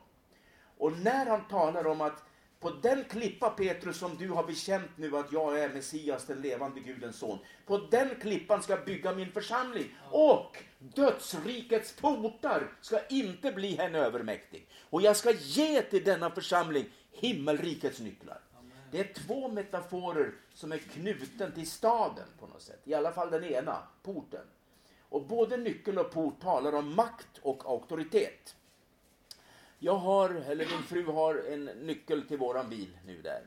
[0.78, 2.24] Och när han talar om att
[2.62, 6.80] på den klippa Petrus som du har bekänt nu att jag är Messias, den levande
[6.80, 7.40] Gudens son.
[7.66, 9.96] På den klippan ska jag bygga min församling.
[10.12, 14.68] Och dödsrikets portar ska inte bli henne övermäktig.
[14.90, 18.40] Och jag ska ge till denna församling himmelrikets nycklar.
[18.92, 22.82] Det är två metaforer som är knuten till staden på något sätt.
[22.84, 24.46] I alla fall den ena, porten.
[25.10, 28.56] Och både nyckel och port talar om makt och auktoritet.
[29.84, 33.42] Jag har, eller min fru har en nyckel till våran bil nu där.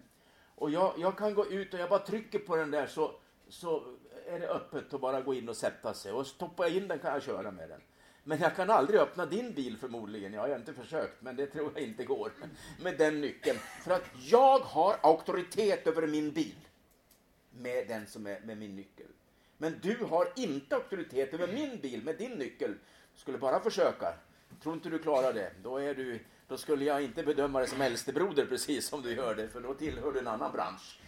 [0.54, 3.12] Och jag, jag kan gå ut och jag bara trycker på den där så,
[3.48, 3.82] så
[4.26, 6.12] är det öppet att bara gå in och sätta sig.
[6.12, 7.80] Och stoppar jag in den kan jag köra med den.
[8.24, 10.32] Men jag kan aldrig öppna din bil förmodligen.
[10.32, 12.32] Jag har inte försökt, men det tror jag inte går.
[12.82, 13.58] Med den nyckeln.
[13.58, 16.68] För att jag har auktoritet över min bil.
[17.50, 19.08] Med den som är med min nyckel.
[19.58, 22.74] Men du har inte auktoritet över min bil med din nyckel.
[23.14, 24.14] Skulle bara försöka.
[24.62, 27.80] Tror inte du klarar det, då, är du, då skulle jag inte bedöma dig som
[27.80, 30.98] äldstebroder precis som du gör det, för då tillhör du en annan bransch.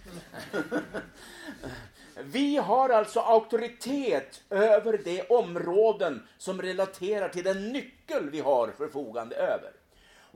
[2.22, 9.36] Vi har alltså auktoritet över de områden som relaterar till den nyckel vi har förfogande
[9.36, 9.72] över.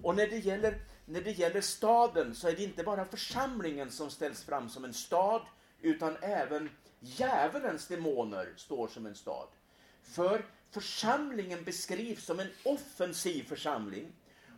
[0.02, 4.10] Och när det gäller, när det gäller staden så är det inte bara församlingen som
[4.10, 5.42] ställs fram som en stad,
[5.80, 6.70] utan även
[7.00, 9.48] djävulens demoner står som en stad.
[10.02, 14.12] För församlingen beskrivs som en offensiv församling.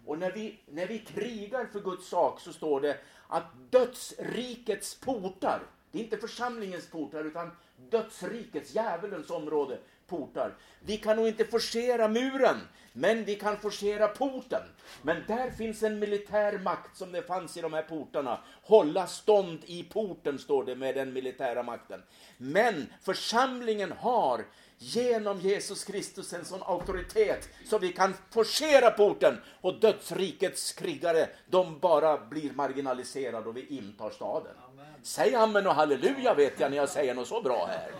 [0.06, 2.98] Och när vi, när vi krigar för Guds sak så står det
[3.28, 7.50] att dödsrikets portar, det är inte församlingens portar utan
[7.90, 10.54] dödsrikets, djävulens område, portar.
[10.80, 12.56] Vi kan nog inte forcera muren,
[12.92, 14.62] men vi kan forcera porten.
[15.02, 18.40] Men där finns en militär makt som det fanns i de här portarna.
[18.62, 22.02] Hålla stånd i porten, står det med den militära makten.
[22.36, 24.44] Men församlingen har
[24.82, 31.78] genom Jesus Kristus en sån auktoritet så vi kan forcera porten och dödsrikets krigare, de
[31.78, 34.52] bara blir marginaliserade och vi intar staden.
[34.72, 34.94] Amen.
[35.02, 37.90] Säg amen och halleluja vet jag när jag säger något så bra här.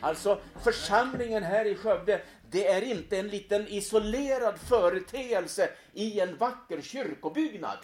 [0.00, 6.80] Alltså församlingen här i Skövde, det är inte en liten isolerad företeelse i en vacker
[6.80, 7.78] kyrkobyggnad.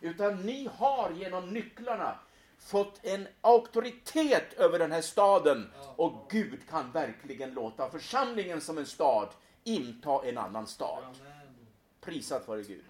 [0.00, 2.18] Utan ni har genom nycklarna
[2.60, 8.86] fått en auktoritet över den här staden och Gud kan verkligen låta församlingen som en
[8.86, 9.28] stad
[9.64, 11.04] inta en annan stad.
[12.00, 12.84] Prisat vare Gud.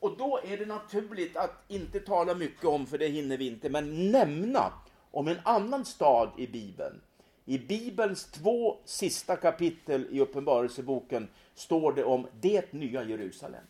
[0.00, 3.68] Och då är det naturligt att inte tala mycket om, för det hinner vi inte,
[3.70, 4.72] men nämna
[5.10, 7.00] om en annan stad i Bibeln.
[7.44, 13.64] I Bibelns två sista kapitel i Uppenbarelseboken står det om det nya Jerusalem.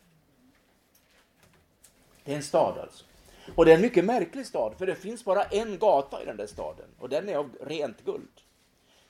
[2.25, 3.05] Det är en stad alltså.
[3.55, 6.37] Och det är en mycket märklig stad, för det finns bara en gata i den
[6.37, 8.41] där staden och den är av rent guld.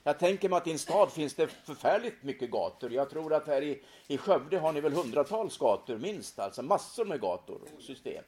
[0.03, 2.91] Jag tänker mig att i en stad finns det förfärligt mycket gator.
[2.91, 7.05] Jag tror att här i, i Skövde har ni väl hundratals gator minst, alltså massor
[7.05, 8.23] med gator och system.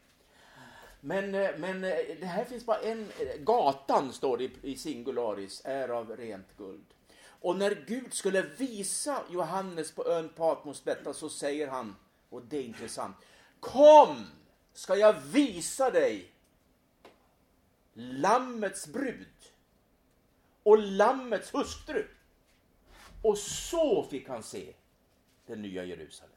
[1.02, 5.62] Men, eh, men eh, det här finns bara en, eh, gatan står det i singularis,
[5.66, 6.86] är av rent guld.
[7.28, 11.96] Och när Gud skulle visa Johannes på ön Patmos detta så säger han,
[12.30, 13.16] och det är intressant,
[13.60, 14.26] Kom
[14.76, 16.32] ska jag visa dig
[17.94, 19.28] Lammets brud
[20.64, 22.08] och Lammets hustru.
[23.22, 24.74] Och så fick han se
[25.46, 26.32] det nya Jerusalem.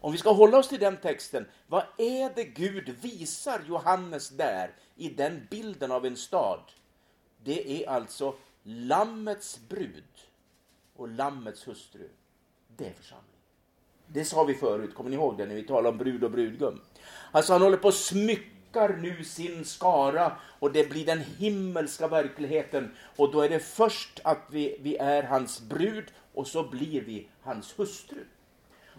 [0.00, 4.74] Om vi ska hålla oss till den texten, vad är det Gud visar Johannes där
[4.96, 6.60] i den bilden av en stad?
[7.44, 10.28] Det är alltså Lammets brud
[10.96, 12.08] och Lammets hustru.
[12.76, 13.35] Det är församlingen.
[14.06, 16.80] Det sa vi förut, kommer ni ihåg det när vi talade om brud och brudgum?
[17.32, 22.90] Alltså han håller på att smyckar nu sin skara och det blir den himmelska verkligheten.
[23.16, 27.28] Och då är det först att vi, vi är hans brud och så blir vi
[27.42, 28.24] hans hustru.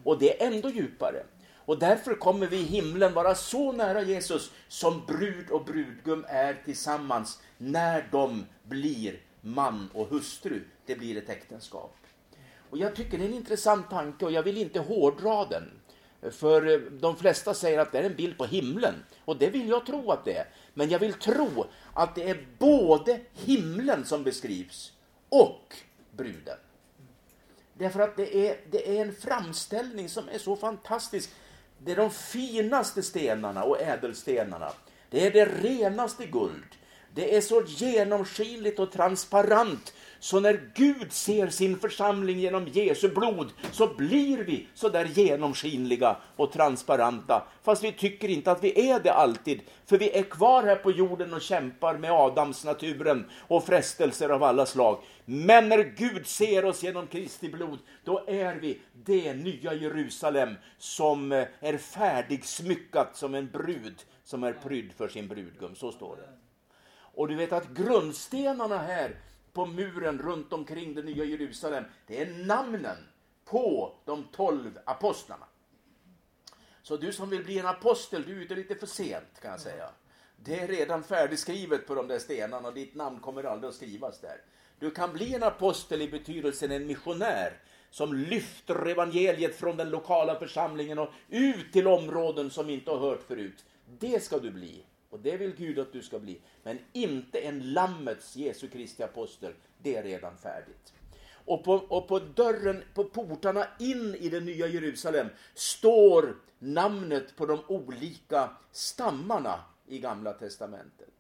[0.04, 1.24] Och det är ändå djupare.
[1.67, 6.62] Och därför kommer vi i himlen vara så nära Jesus som brud och brudgum är
[6.65, 10.62] tillsammans när de blir man och hustru.
[10.86, 11.96] Det blir ett äktenskap.
[12.70, 15.72] Och Jag tycker det är en intressant tanke och jag vill inte hårdra den.
[16.32, 18.96] För eh, de flesta säger att det är en bild på himlen.
[19.26, 20.48] Och det vill jag tro att det är.
[20.74, 24.94] Men jag vill tro att det är både himlen som beskrivs
[25.30, 25.76] och
[26.12, 26.58] bruden.
[27.74, 31.30] Därför att det är, det är en framställning som är så fantastisk.
[31.78, 34.72] Det är de finaste stenarna och ädelstenarna.
[35.10, 36.76] Det är det renaste guld.
[37.14, 43.52] Det är så genomskinligt och transparent så när Gud ser sin församling genom Jesu blod
[43.72, 47.48] så blir vi så där genomskinliga och transparenta.
[47.64, 49.62] Fast vi tycker inte att vi är det alltid.
[49.86, 54.44] För vi är kvar här på jorden och kämpar med Adams naturen och frestelser av
[54.44, 55.04] alla slag.
[55.26, 61.32] Men när Gud ser oss genom Kristi blod, då är vi det nya Jerusalem som
[61.32, 65.76] eh, är färdigsmyckat som en brud som är prydd för sin brudgum.
[65.76, 66.30] Så står det.
[67.18, 69.16] Och du vet att grundstenarna här
[69.58, 72.98] på muren runt omkring det nya Jerusalem, det är namnen
[73.46, 75.46] på de tolv apostlarna.
[76.82, 79.60] Så du som vill bli en apostel, du är ute lite för sent kan jag
[79.60, 79.89] säga.
[80.36, 84.22] Det är redan färdigskrivet på de där stenarna och ditt namn kommer aldrig att skrivas
[84.22, 84.41] där.
[84.80, 87.54] Du kan bli en apostel i betydelsen en missionär
[87.89, 93.24] som lyfter evangeliet från den lokala församlingen och ut till områden som inte har hört
[93.28, 93.65] förut.
[94.00, 94.86] Det ska du bli.
[95.10, 96.41] Och det vill Gud att du ska bli.
[96.63, 99.54] Men inte en Lammets Jesu Kristi apostel.
[99.82, 100.93] Det är redan färdigt.
[101.46, 107.46] Och på, och på dörren, på portarna in i det nya Jerusalem står namnet på
[107.46, 111.13] de olika stammarna i Gamla Testamentet.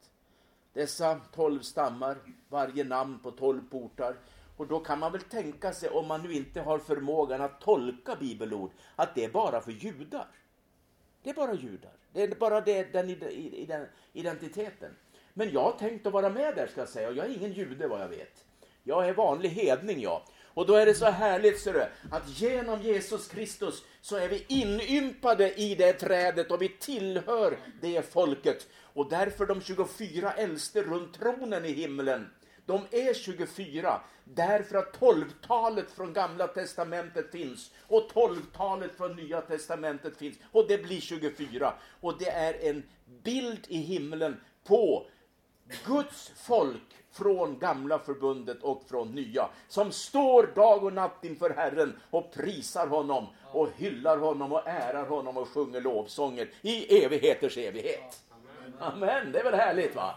[0.73, 2.17] Dessa tolv stammar,
[2.49, 4.15] varje namn på tolv portar.
[4.57, 8.15] Och då kan man väl tänka sig, om man nu inte har förmågan att tolka
[8.15, 10.27] bibelord, att det är bara för judar.
[11.27, 11.91] Det är bara judar.
[12.13, 13.19] Det är bara det, den,
[13.67, 14.91] den identiteten.
[15.33, 17.07] Men jag har tänkt att vara med där ska jag säga.
[17.07, 18.45] Och jag är ingen jude vad jag vet.
[18.83, 20.21] Jag är vanlig hedning jag.
[20.43, 24.45] Och då är det så härligt ser du, att genom Jesus Kristus så är vi
[24.47, 28.67] inympade i det trädet och vi tillhör det folket.
[28.81, 32.29] Och därför de 24 äldste runt tronen i himlen,
[32.67, 40.17] de är 24 därför att tolvtalet från gamla testamentet finns och tolvtalet från nya testamentet
[40.17, 41.73] finns och det blir 24.
[42.01, 42.83] Och det är en
[43.23, 45.05] bild i himlen på
[45.85, 51.99] Guds folk från gamla förbundet och från nya som står dag och natt inför Herren
[52.09, 58.23] och prisar honom och hyllar honom och ärar honom och sjunger lovsånger i evigheters evighet.
[58.79, 60.15] Amen, det är väl härligt va?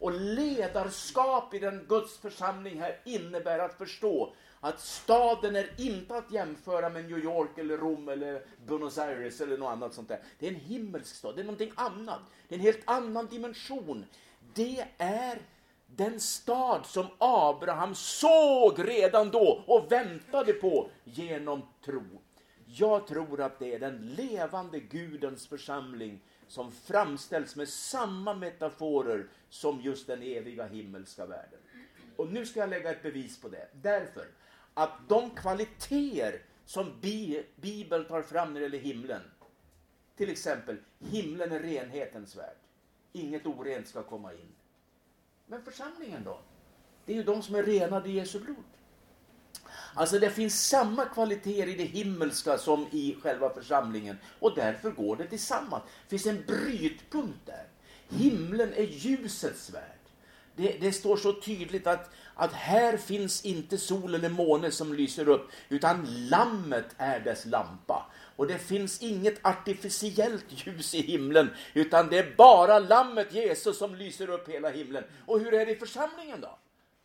[0.00, 6.32] Och ledarskap i den Guds församling här innebär att förstå att staden är inte att
[6.32, 10.22] jämföra med New York eller Rom eller Buenos Aires eller något annat sånt där.
[10.38, 12.20] Det är en himmelsk stad, det är någonting annat.
[12.48, 14.04] Det är en helt annan dimension.
[14.54, 15.38] Det är
[15.86, 22.02] den stad som Abraham såg redan då och väntade på genom tro.
[22.66, 26.20] Jag tror att det är den levande Gudens församling
[26.50, 31.58] som framställs med samma metaforer som just den eviga himmelska världen.
[32.16, 33.68] Och nu ska jag lägga ett bevis på det.
[33.72, 34.26] Därför
[34.74, 36.92] att de kvaliteter som
[37.56, 39.22] Bibeln tar fram när det gäller himlen,
[40.16, 42.56] till exempel, himlen är renhetens värld.
[43.12, 44.52] Inget orent ska komma in.
[45.46, 46.40] Men församlingen då?
[47.04, 48.56] Det är ju de som är renade i Jesu blod.
[49.94, 55.16] Alltså det finns samma kvaliteter i det himmelska som i själva församlingen och därför går
[55.16, 55.82] det tillsammans.
[55.84, 57.64] Det finns en brytpunkt där.
[58.08, 60.00] Himlen är ljusets värld.
[60.56, 65.28] Det, det, står så tydligt att, att här finns inte sol eller måne som lyser
[65.28, 68.06] upp, utan lammet är dess lampa.
[68.36, 73.94] Och det finns inget artificiellt ljus i himlen, utan det är bara lammet Jesus som
[73.94, 75.04] lyser upp hela himlen.
[75.26, 76.58] Och hur är det i församlingen då?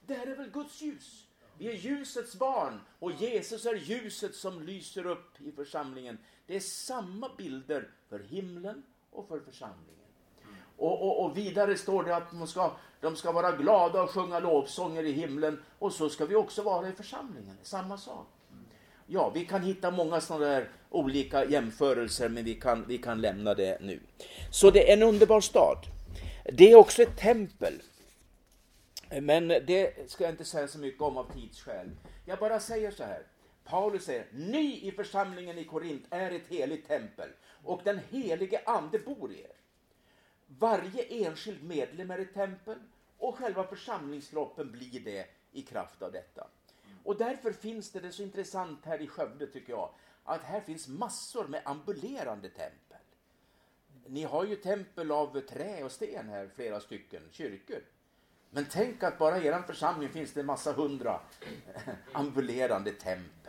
[0.08, 1.25] Det här är väl Guds ljus?
[1.58, 6.18] Vi är ljusets barn och Jesus är ljuset som lyser upp i församlingen.
[6.48, 10.06] Det är samma bilder för himlen och för församlingen.
[10.78, 14.40] Och, och, och, vidare står det att de ska, de ska vara glada och sjunga
[14.40, 17.58] lovsånger i himlen och så ska vi också vara i församlingen.
[17.62, 18.28] Samma sak.
[19.08, 23.54] Ja, vi kan hitta många sådana där olika jämförelser men vi kan, vi kan lämna
[23.54, 24.00] det nu.
[24.52, 25.78] Så det är en underbar stad.
[26.54, 27.82] Det är också ett tempel.
[29.22, 31.92] Men det ska jag inte säga så mycket om av tidsskäl.
[32.26, 33.24] Jag bara säger så här.
[33.64, 37.30] Paulus säger, ni i församlingen i Korint är ett heligt tempel
[37.64, 39.52] och den helige ande bor i er.
[40.48, 42.78] Varje enskild medlem är ett tempel
[43.18, 46.48] och själva församlingskroppen blir det i kraft av detta.
[47.04, 49.90] Och därför finns det, det så intressant här i Skövde tycker jag,
[50.24, 53.00] att här finns massor med ambulerande tempel.
[54.08, 57.82] Ni har ju tempel av trä och sten här, flera stycken, kyrkor.
[58.56, 61.20] Men tänk att bara i er församling finns det en massa hundra
[62.14, 63.45] ambulerande tempel.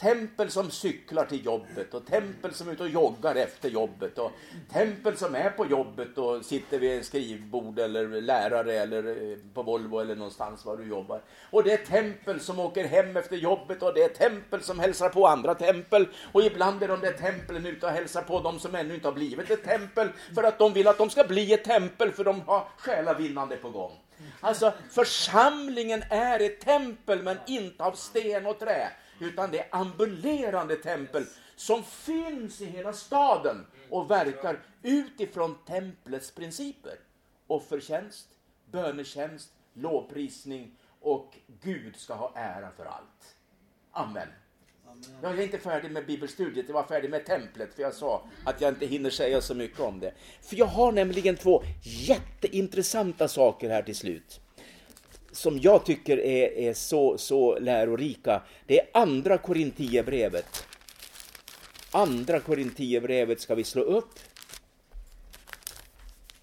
[0.00, 4.32] Tempel som cyklar till jobbet och tempel som är ute och joggar efter jobbet och
[4.72, 9.62] tempel som är på jobbet och sitter vid en skrivbord eller lärare eller eh, på
[9.62, 11.20] Volvo eller någonstans var du jobbar.
[11.50, 15.08] Och det är tempel som åker hem efter jobbet och det är tempel som hälsar
[15.08, 18.74] på andra tempel och ibland är de där templen ute och hälsar på de som
[18.74, 21.64] ännu inte har blivit ett tempel för att de vill att de ska bli ett
[21.64, 23.92] tempel för de har själavinnande på gång.
[24.40, 28.90] Alltså församlingen är ett tempel men inte av sten och trä
[29.20, 36.94] utan det är ambulerande tempel som finns i hela staden och verkar utifrån templets principer.
[37.46, 38.28] Offertjänst,
[38.70, 43.36] bönetjänst, lovprisning och Gud ska ha ära för allt.
[43.92, 44.28] Amen.
[45.22, 48.60] Jag är inte färdig med bibelstudiet, jag var färdig med templet för jag sa att
[48.60, 50.14] jag inte hinner säga så mycket om det.
[50.42, 54.40] För jag har nämligen två jätteintressanta saker här till slut
[55.38, 60.66] som jag tycker är, är så, så lärorika, det är andra korintierbrevet.
[61.90, 64.18] Andra korintierbrevet ska vi slå upp.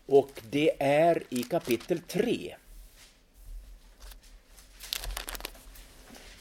[0.05, 2.55] Och det är i kapitel 3.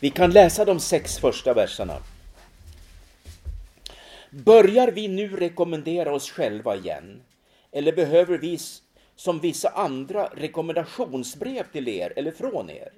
[0.00, 2.02] Vi kan läsa de sex första verserna.
[4.30, 7.22] Börjar vi nu rekommendera oss själva igen?
[7.72, 8.58] Eller behöver vi
[9.16, 12.92] som vissa andra rekommendationsbrev till er eller från er.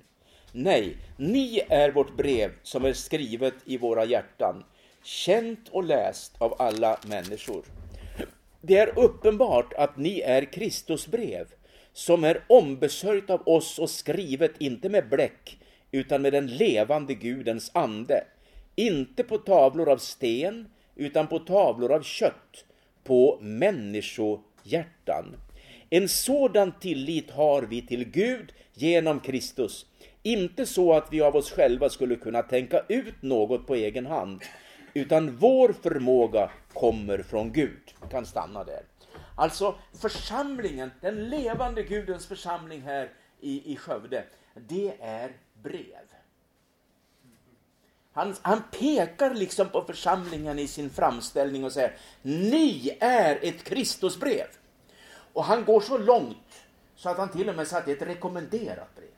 [0.52, 4.64] Nej, ni är vårt brev som är skrivet i våra hjärtan,
[5.02, 7.64] känt och läst av alla människor.
[8.60, 11.46] Det är uppenbart att ni är Kristus brev,
[11.92, 15.58] som är ombesörjt av oss och skrivet inte med bläck,
[15.90, 18.24] utan med den levande Gudens ande,
[18.74, 22.64] inte på tavlor av sten, utan på tavlor av kött,
[23.04, 25.36] på människohjärtan.
[25.90, 29.86] En sådan tillit har vi till Gud genom Kristus.
[30.22, 34.42] Inte så att vi av oss själva skulle kunna tänka ut något på egen hand,
[34.94, 37.94] utan vår förmåga kommer från Gud.
[38.02, 38.82] Vi kan stanna där.
[39.36, 43.10] Alltså församlingen, den levande Gudens församling här
[43.40, 44.24] i, i Skövde,
[44.68, 45.32] det är
[45.62, 46.06] brev.
[48.12, 54.46] Han, han, pekar liksom på församlingen i sin framställning och säger, ni är ett Kristusbrev.
[55.36, 59.08] Och han går så långt så att han till och med satt ett rekommenderat brev.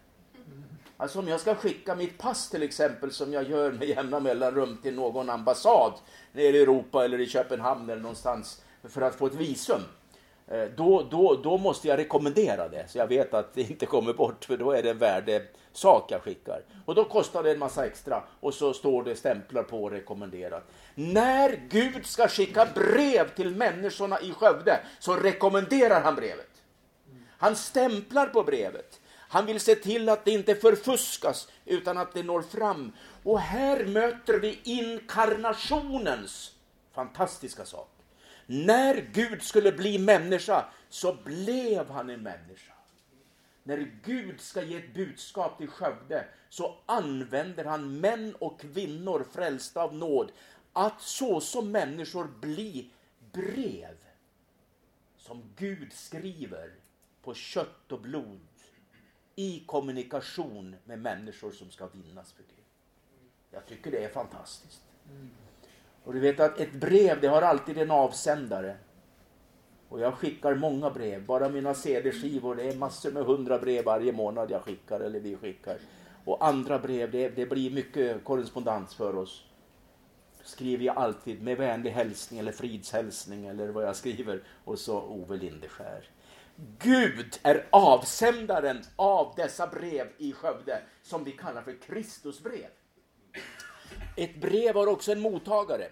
[0.96, 4.78] Alltså om jag ska skicka mitt pass till exempel, som jag gör med jämna mellanrum
[4.82, 5.92] till någon ambassad
[6.32, 9.80] nere i Europa eller i Köpenhamn eller någonstans för att få ett visum.
[10.48, 14.12] Eh, då, då, då måste jag rekommendera det, så jag vet att det inte kommer
[14.12, 14.98] bort, för då är det en
[15.78, 16.62] sak jag skickar.
[16.84, 20.70] Och då kostar det en massa extra och så står det stämplar på rekommenderat.
[20.94, 26.50] När Gud ska skicka brev till människorna i Skövde så rekommenderar han brevet.
[27.38, 29.00] Han stämplar på brevet.
[29.30, 32.92] Han vill se till att det inte förfuskas utan att det når fram.
[33.22, 36.54] Och här möter vi inkarnationens
[36.94, 37.90] fantastiska sak.
[38.46, 42.72] När Gud skulle bli människa så blev han en människa.
[43.68, 49.82] När Gud ska ge ett budskap till Skövde så använder han män och kvinnor frälsta
[49.82, 50.32] av nåd
[50.72, 52.90] att så som människor bli
[53.32, 53.96] brev
[55.16, 56.74] som Gud skriver
[57.22, 58.40] på kött och blod
[59.34, 62.62] i kommunikation med människor som ska vinnas för det.
[63.50, 64.82] Jag tycker det är fantastiskt.
[66.04, 68.76] Och du vet att ett brev, det har alltid en avsändare.
[69.88, 71.26] Och jag skickar många brev.
[71.26, 75.36] Bara mina CD-skivor, det är massor med hundra brev varje månad jag skickar, eller vi
[75.36, 75.78] skickar.
[76.24, 79.44] Och andra brev, det, det blir mycket korrespondens för oss.
[80.42, 84.42] Skriver jag alltid med vänlig hälsning eller fridshälsning eller vad jag skriver.
[84.64, 86.10] Och så Ove Lindeskär.
[86.78, 92.68] Gud är avsändaren av dessa brev i Skövde som vi kallar för Kristusbrev.
[94.16, 95.88] Ett brev har också en mottagare.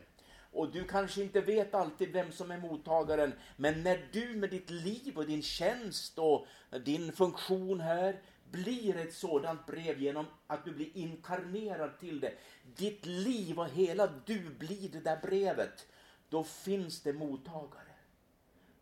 [0.57, 4.71] Och du kanske inte vet alltid vem som är mottagaren, men när du med ditt
[4.71, 6.47] liv och din tjänst och
[6.85, 12.33] din funktion här blir ett sådant brev genom att du blir inkarnerad till det.
[12.77, 15.87] Ditt liv och hela du blir det där brevet.
[16.29, 17.95] Då finns det mottagare.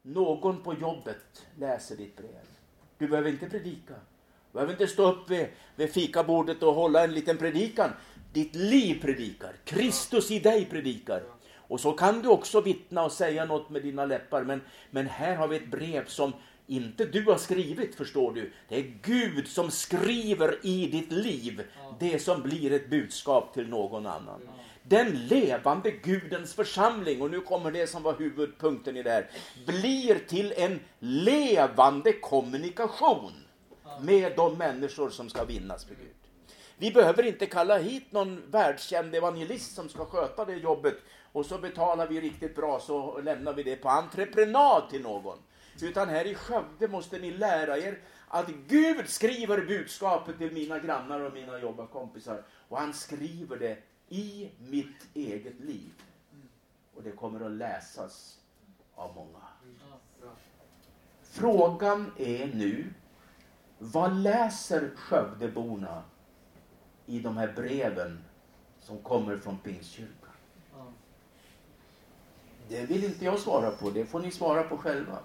[0.03, 2.47] Någon på jobbet läser ditt brev.
[2.99, 3.95] Du behöver inte predika.
[3.95, 5.47] Du behöver inte stå upp vid,
[5.77, 7.91] vid fikabordet och hålla en liten predikan.
[8.33, 9.57] Ditt liv predikar.
[9.64, 11.22] Kristus i dig predikar.
[11.69, 14.45] Och så kan du också vittna och säga något med dina läppar.
[14.45, 14.61] Men,
[14.91, 16.33] men här har vi ett brev som
[16.67, 18.53] inte du har skrivit, förstår du.
[18.69, 21.62] Det är Gud som skriver i ditt liv
[22.01, 24.41] det som blir ett budskap till någon annan.
[24.83, 29.31] Den levande Gudens församling, och nu kommer det som var huvudpunkten i det här,
[29.67, 33.33] blir till en levande kommunikation
[34.01, 36.09] med de människor som ska vinnas för Gud.
[36.77, 40.97] Vi behöver inte kalla hit någon världskänd evangelist som ska sköta det jobbet
[41.35, 45.39] och så betalar vi riktigt bra så lämnar vi det på entreprenad till någon.
[45.82, 51.20] Utan här i Skövde måste ni lära er att Gud skriver budskapet till mina grannar
[51.20, 52.43] och mina jobbarkompisar.
[52.68, 53.78] Och han skriver det
[54.09, 55.93] i mitt eget liv.
[56.95, 58.39] Och det kommer att läsas
[58.95, 59.45] av många.
[61.22, 62.95] Frågan är nu,
[63.78, 66.03] vad läser Skövdeborna
[67.07, 68.24] i de här breven
[68.80, 70.24] som kommer från Pingstkyrkan?
[72.69, 75.19] Det vill inte jag svara på, det får ni svara på själva.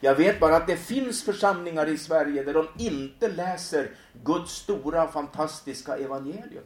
[0.00, 3.90] Jag vet bara att det finns församlingar i Sverige där de inte läser
[4.24, 6.64] Guds stora fantastiska evangelium.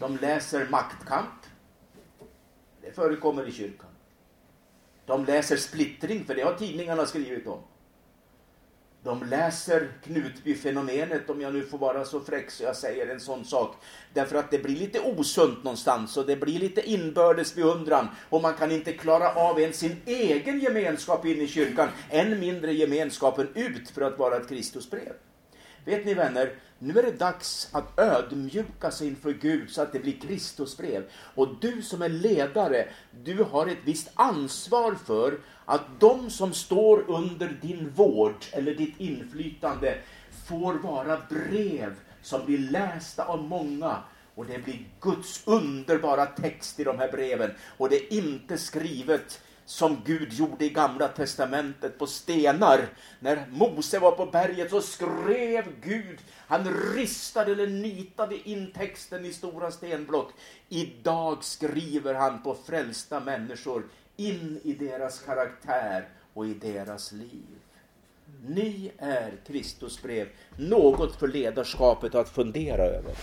[0.00, 1.40] De läser maktkamp.
[2.82, 3.90] Det förekommer i kyrkan.
[5.06, 7.62] De läser splittring, för det har tidningarna skrivit om.
[9.06, 13.44] De läser Knutby-fenomenet, om jag nu får vara så fräck så jag säger en sån
[13.44, 13.76] sak.
[14.14, 18.54] Därför att det blir lite osunt någonstans och det blir lite inbördes beundran och man
[18.54, 23.90] kan inte klara av ens sin egen gemenskap in i kyrkan, än mindre gemenskapen ut
[23.90, 25.12] för att vara ett Kristusbrev.
[25.86, 29.98] Vet ni vänner, nu är det dags att ödmjuka sig inför Gud så att det
[29.98, 31.04] blir Kristusbrev.
[31.34, 32.88] Och du som är ledare,
[33.24, 39.00] du har ett visst ansvar för att de som står under din vård eller ditt
[39.00, 39.98] inflytande
[40.48, 44.02] får vara brev som blir lästa av många
[44.34, 47.50] och det blir Guds underbara text i de här breven.
[47.76, 52.88] Och det är inte skrivet som Gud gjorde i Gamla Testamentet på stenar.
[53.20, 59.32] När Mose var på berget så skrev Gud, han ristade eller nitade in texten i
[59.32, 60.32] stora stenblock.
[60.68, 63.84] Idag skriver han på frälsta människor
[64.16, 67.46] in i deras karaktär och i deras liv.
[68.46, 73.14] Ni är Kristus brev, något för ledarskapet att fundera över.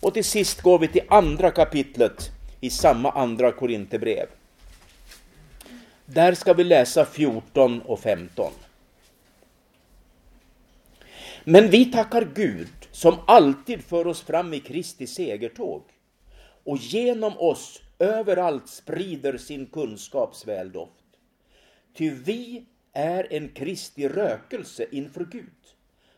[0.00, 2.30] Och till sist går vi till andra kapitlet
[2.60, 4.26] i samma andra Korinthierbrev.
[6.06, 8.52] Där ska vi läsa 14 och 15.
[11.44, 15.82] Men vi tackar Gud som alltid för oss fram i Kristi segertåg
[16.64, 21.04] och genom oss överallt sprider sin kunskaps väldoft.
[21.96, 25.74] Ty vi är en Kristi rökelse inför Gud,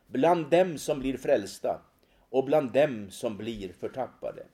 [0.06, 1.80] bland dem som blir frälsta
[2.30, 4.46] och bland dem som blir förtappade.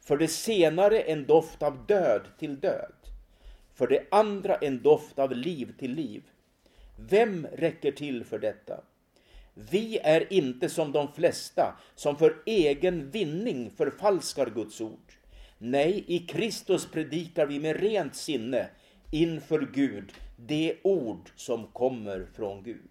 [0.00, 2.92] För det senare en doft av död till död,
[3.78, 6.22] för det andra en doft av liv till liv.
[6.96, 8.80] Vem räcker till för detta?
[9.54, 15.12] Vi är inte som de flesta som för egen vinning förfalskar Guds ord.
[15.58, 18.68] Nej, i Kristus predikar vi med rent sinne
[19.10, 22.90] inför Gud det ord som kommer från Gud.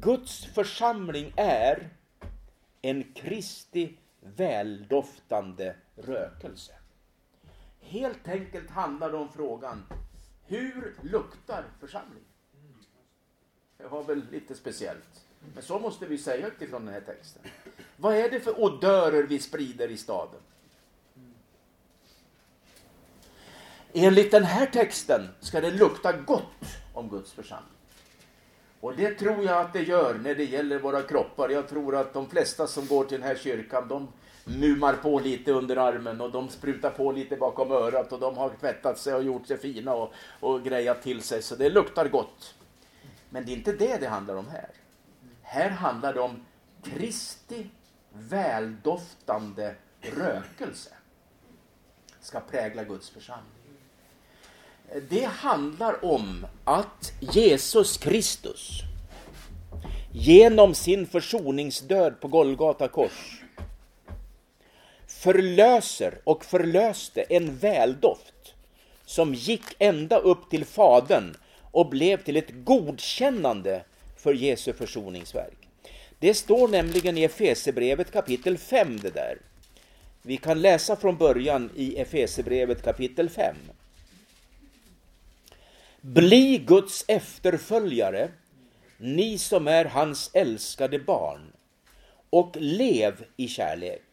[0.00, 1.88] Guds församling är
[2.82, 6.72] en Kristi väldoftande rökelse.
[7.92, 9.82] Helt enkelt handlar det om frågan,
[10.46, 12.28] hur luktar församlingen?
[13.78, 15.24] Det var väl lite speciellt.
[15.54, 17.42] Men så måste vi säga utifrån den här texten.
[17.96, 20.40] Vad är det för odörer vi sprider i staden?
[23.92, 26.64] Enligt den här texten ska det lukta gott
[26.94, 27.76] om Guds församling.
[28.80, 31.48] Och det tror jag att det gör när det gäller våra kroppar.
[31.48, 34.08] Jag tror att de flesta som går till den här kyrkan, de
[34.44, 38.50] mumar på lite under armen och de sprutar på lite bakom örat och de har
[38.60, 42.54] tvättat sig och gjort sig fina och, och grejat till sig så det luktar gott.
[43.30, 44.70] Men det är inte det det handlar om här.
[45.42, 46.44] Här handlar det om
[46.82, 47.66] Kristi
[48.12, 50.90] väldoftande rökelse
[52.20, 53.46] ska prägla Guds församling.
[55.08, 58.80] Det handlar om att Jesus Kristus
[60.12, 63.41] genom sin försoningsdöd på Golgata kors
[65.22, 68.54] förlöser och förlöste en väldoft
[69.04, 71.36] som gick ända upp till Fadern
[71.70, 73.84] och blev till ett godkännande
[74.16, 75.68] för Jesu försoningsverk.
[76.18, 79.38] Det står nämligen i Efesebrevet kapitel 5 det där.
[80.22, 83.56] Vi kan läsa från början i Efesebrevet kapitel 5.
[86.00, 88.28] Bli Guds efterföljare,
[88.96, 91.52] ni som är hans älskade barn,
[92.30, 94.11] och lev i kärlek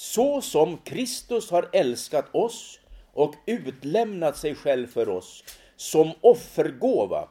[0.00, 2.80] så som Kristus har älskat oss
[3.12, 5.44] och utlämnat sig själv för oss
[5.76, 7.28] som offergåva,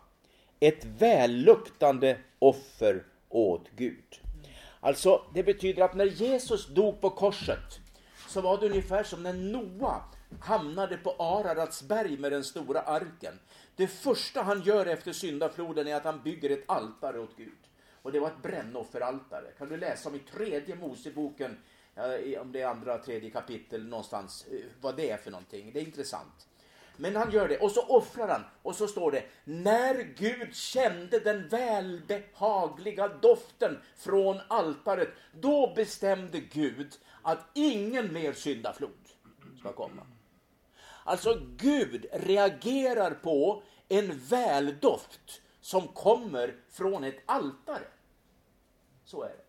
[0.60, 4.22] ett välluktande offer åt Gud.
[4.80, 7.80] Alltså, det betyder att när Jesus dog på korset
[8.28, 10.02] så var det ungefär som när Noa
[10.42, 13.40] hamnade på Ararats berg med den stora arken.
[13.76, 17.58] Det första han gör efter syndafloden är att han bygger ett altare åt Gud.
[18.02, 19.52] Och det var ett brännofferaltare.
[19.58, 21.58] Kan du läsa om i tredje Moseboken
[22.42, 25.72] om det är andra, tredje kapitel någonstans, eh, vad det är för någonting.
[25.74, 26.48] Det är intressant.
[26.98, 31.20] Men han gör det och så offrar han och så står det när Gud kände
[31.20, 35.10] den välbehagliga doften från altaret,
[35.42, 39.10] då bestämde Gud att ingen mer syndaflod
[39.60, 40.02] ska komma.
[41.04, 47.88] Alltså Gud reagerar på en väldoft som kommer från ett altare.
[49.06, 49.49] Så är det.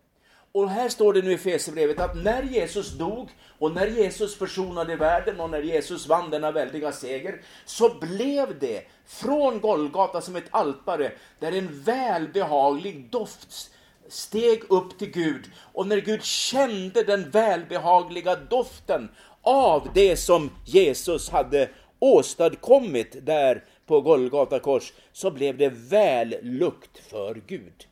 [0.53, 3.29] Och här står det nu i Fesebrevet att när Jesus dog
[3.59, 8.83] och när Jesus försonade världen och när Jesus vann denna väldiga seger så blev det
[9.05, 13.71] från Golgata som ett altare där en välbehaglig doft
[14.07, 15.51] steg upp till Gud.
[15.73, 19.09] Och när Gud kände den välbehagliga doften
[19.41, 27.41] av det som Jesus hade åstadkommit där på Golgata kors så blev det vällukt för
[27.47, 27.87] Gud.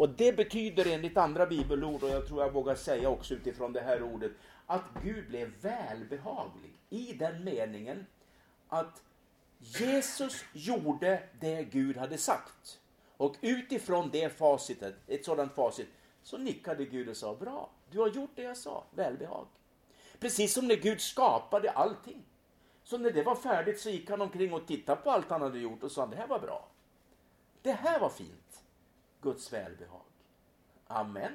[0.00, 3.80] Och det betyder enligt andra bibelord, och jag tror jag vågar säga också utifrån det
[3.80, 4.32] här ordet,
[4.66, 8.06] att Gud blev välbehaglig i den meningen
[8.68, 9.02] att
[9.58, 12.80] Jesus gjorde det Gud hade sagt.
[13.16, 15.88] Och utifrån det facitet, ett sådant facit,
[16.22, 19.46] så nickade Gud och sa bra, du har gjort det jag sa, välbehag.
[20.18, 22.22] Precis som när Gud skapade allting.
[22.84, 25.58] Så när det var färdigt så gick han omkring och tittade på allt han hade
[25.58, 26.68] gjort och sa det här var bra.
[27.62, 28.39] Det här var fint.
[29.20, 30.02] Guds välbehag.
[30.86, 31.32] Amen.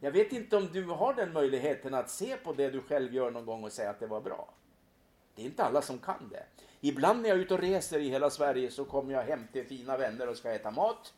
[0.00, 3.30] Jag vet inte om du har den möjligheten att se på det du själv gör
[3.30, 4.54] någon gång och säga att det var bra.
[5.34, 6.44] Det är inte alla som kan det.
[6.80, 9.66] Ibland när jag är ute och reser i hela Sverige så kommer jag hem till
[9.66, 11.14] fina vänner och ska äta mat.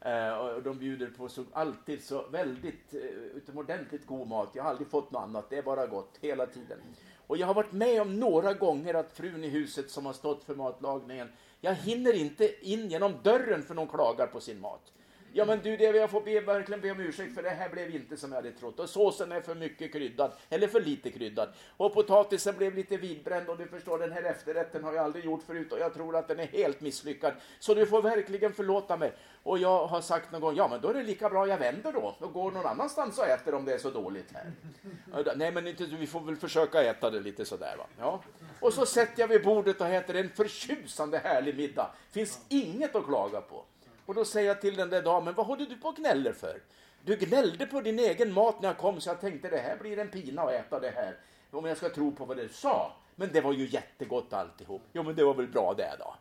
[0.00, 3.00] Eh, och de bjuder på så, alltid så väldigt eh,
[3.34, 4.50] utomordentligt god mat.
[4.52, 6.78] Jag har aldrig fått något annat, det är bara gott hela tiden.
[7.26, 10.44] Och jag har varit med om några gånger att frun i huset som har stått
[10.44, 11.28] för matlagningen,
[11.60, 14.92] jag hinner inte in genom dörren för någon klagar på sin mat.
[15.36, 17.94] Ja men du, det jag får be, verkligen be om ursäkt för det här blev
[17.94, 18.80] inte som jag hade trott.
[18.80, 21.48] Och såsen är för mycket kryddad, eller för lite kryddad.
[21.76, 25.42] Och potatisen blev lite vidbränd och du förstår den här efterrätten har jag aldrig gjort
[25.42, 27.32] förut och jag tror att den är helt misslyckad.
[27.58, 29.12] Så du får verkligen förlåta mig.
[29.42, 31.92] Och jag har sagt någon gång, ja men då är det lika bra jag vänder
[31.92, 34.52] då och går någon annanstans och äter om det är så dåligt här.
[35.36, 37.86] Nej men inte, vi får väl försöka äta det lite sådär va.
[37.98, 38.22] Ja.
[38.60, 41.90] Och så sätter jag vid bordet och äter en förtjusande härlig middag.
[42.10, 43.64] Finns inget att klaga på.
[44.06, 46.60] Och då säger jag till den där damen, vad håller du på och gnäller för?
[47.04, 49.98] Du gnällde på din egen mat när jag kom så jag tänkte det här blir
[49.98, 51.16] en pina att äta det här.
[51.50, 52.92] Om jag ska tro på vad du sa.
[53.16, 54.82] Men det var ju jättegott alltihop.
[54.92, 56.14] Jo men det var väl bra det då.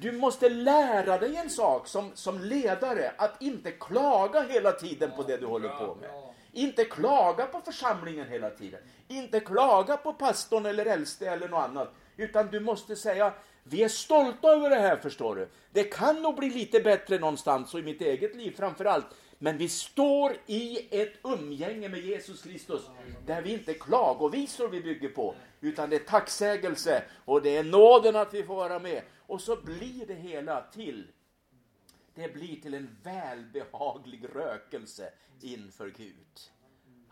[0.00, 5.22] Du måste lära dig en sak som, som ledare, att inte klaga hela tiden på
[5.22, 6.10] det du håller på med.
[6.52, 8.80] Inte klaga på församlingen hela tiden.
[9.08, 11.92] Inte klaga på pastorn eller äldste eller något annat.
[12.16, 13.32] Utan du måste säga,
[13.68, 15.48] vi är stolta över det här förstår du.
[15.72, 19.06] Det kan nog bli lite bättre någonstans och i mitt eget liv framför allt.
[19.38, 22.82] Men vi står i ett umgänge med Jesus Kristus
[23.26, 28.16] där vi inte klagovisor vi bygger på utan det är tacksägelse och det är nåden
[28.16, 29.02] att vi får vara med.
[29.26, 31.06] Och så blir det hela till
[32.16, 36.50] det blir till en välbehaglig rökelse inför Gud.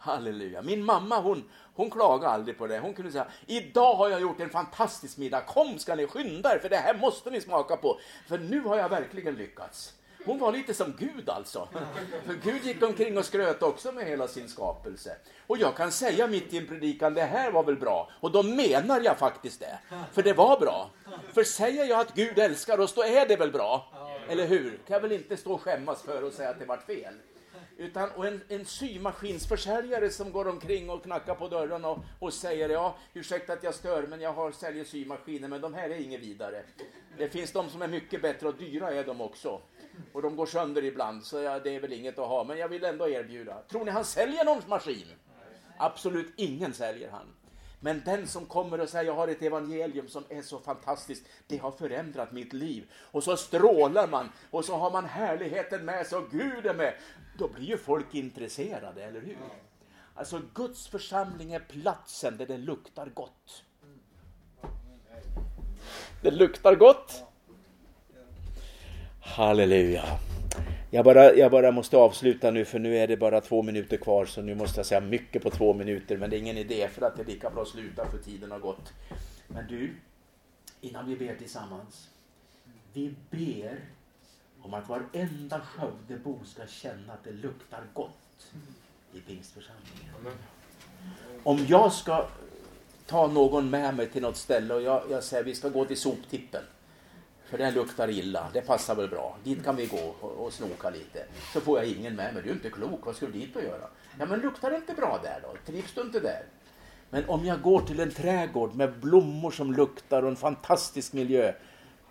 [0.05, 0.62] Halleluja.
[0.62, 1.44] Min mamma hon,
[1.74, 2.78] hon klagade aldrig på det.
[2.78, 5.40] Hon kunde säga, idag har jag gjort en fantastisk middag.
[5.40, 7.98] Kom ska ni skynda er för det här måste ni smaka på.
[8.28, 9.92] För nu har jag verkligen lyckats.
[10.26, 11.68] Hon var lite som Gud alltså.
[12.26, 15.16] För Gud gick omkring och skröt också med hela sin skapelse.
[15.46, 18.11] Och jag kan säga mitt i en predikan, det här var väl bra.
[18.20, 19.78] Och då menar jag faktiskt det.
[20.12, 20.90] För det var bra.
[21.32, 23.92] För säger jag att Gud älskar oss, då är det väl bra.
[24.28, 24.70] Eller hur?
[24.70, 27.14] Kan jag väl inte stå och skämmas för och säga att det vart fel.
[27.77, 32.68] Utan, och en, en symaskinsförsäljare som går omkring och knackar på dörren och, och säger
[32.68, 36.20] ja, ursäkta att jag stör, men jag har säljer symaskiner, men de här är inget
[36.20, 36.62] vidare.
[37.18, 39.61] Det finns de som är mycket bättre och dyra är de också.
[40.12, 42.68] Och de går sönder ibland, så ja, det är väl inget att ha, men jag
[42.68, 43.62] vill ändå erbjuda.
[43.68, 45.07] Tror ni han säljer någon maskin?
[45.77, 47.27] Absolut ingen säljer han.
[47.85, 51.59] Men den som kommer och säger jag har ett evangelium som är så fantastiskt, det
[51.59, 52.91] har förändrat mitt liv.
[52.95, 56.95] Och så strålar man och så har man härligheten med sig och Gud är med.
[57.39, 59.37] Då blir ju folk intresserade, eller hur?
[60.14, 63.64] Alltså Guds församling är platsen där det luktar gott.
[66.22, 67.24] Det luktar gott.
[69.20, 70.05] Halleluja.
[70.95, 74.26] Jag bara, jag bara måste avsluta nu för nu är det bara två minuter kvar
[74.26, 77.07] så nu måste jag säga mycket på två minuter men det är ingen idé för
[77.07, 78.92] att det är lika bra att sluta för tiden har gått.
[79.49, 79.95] Men du,
[80.80, 82.11] innan vi ber tillsammans.
[82.92, 83.80] Vi ber
[84.62, 88.53] om att varenda Skövdebo ska känna att det luktar gott
[89.14, 90.38] i pingstförsamlingen.
[91.42, 92.26] Om jag ska
[93.07, 96.01] ta någon med mig till något ställe och jag, jag säger vi ska gå till
[96.01, 96.62] soptippen.
[97.45, 99.36] För den luktar illa, det passar väl bra.
[99.45, 101.26] Dit kan vi gå och, och snoka lite.
[101.53, 103.62] Så får jag ingen med mig, du är inte klok, vad ska du dit och
[103.62, 103.88] göra?
[104.18, 105.72] Ja men luktar det inte bra där då?
[105.72, 106.42] Trivs du inte där?
[107.11, 111.53] Men om jag går till en trädgård med blommor som luktar och en fantastisk miljö,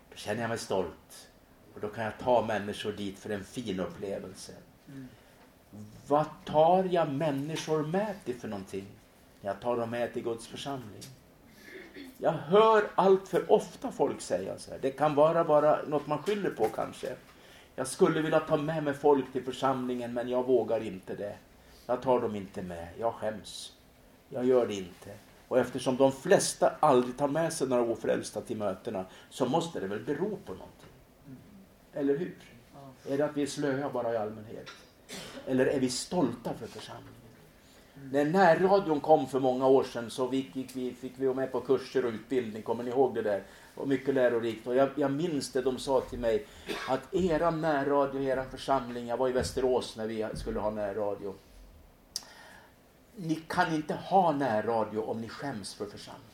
[0.09, 1.29] då känner jag mig stolt.
[1.73, 4.51] Och då kan jag ta människor dit för en fin upplevelse.
[4.87, 5.07] Mm.
[6.07, 8.85] Vad tar jag människor med till för någonting?
[9.41, 11.01] Jag tar dem med till Guds församling.
[12.17, 14.79] Jag hör allt för ofta folk säga så här.
[14.81, 17.15] Det kan vara bara något man skyller på kanske.
[17.75, 21.35] Jag skulle vilja ta med mig folk till församlingen men jag vågar inte det.
[21.85, 22.87] Jag tar dem inte med.
[22.99, 23.73] Jag skäms.
[24.29, 25.09] Jag gör det inte.
[25.47, 29.87] Och eftersom de flesta aldrig tar med sig några ofrälsta till mötena så måste det
[29.87, 30.89] väl bero på någonting.
[31.93, 32.37] Eller hur?
[33.09, 34.69] Är det att vi är slöa bara i allmänhet?
[35.47, 37.12] Eller är vi stolta för församlingen?
[38.11, 41.61] När närradion kom för många år sedan så fick, vi, fick vi vara med på
[41.61, 42.63] kurser och utbildning.
[42.63, 43.43] Kommer ni ihåg det där?
[43.75, 44.67] Och mycket lärorikt.
[44.67, 46.45] Och jag, jag minns det de sa till mig
[46.89, 51.35] att era närradio, era församling, jag var i Västerås när vi skulle ha närradio.
[53.15, 56.32] Ni kan inte ha närradio om ni skäms för församlingen.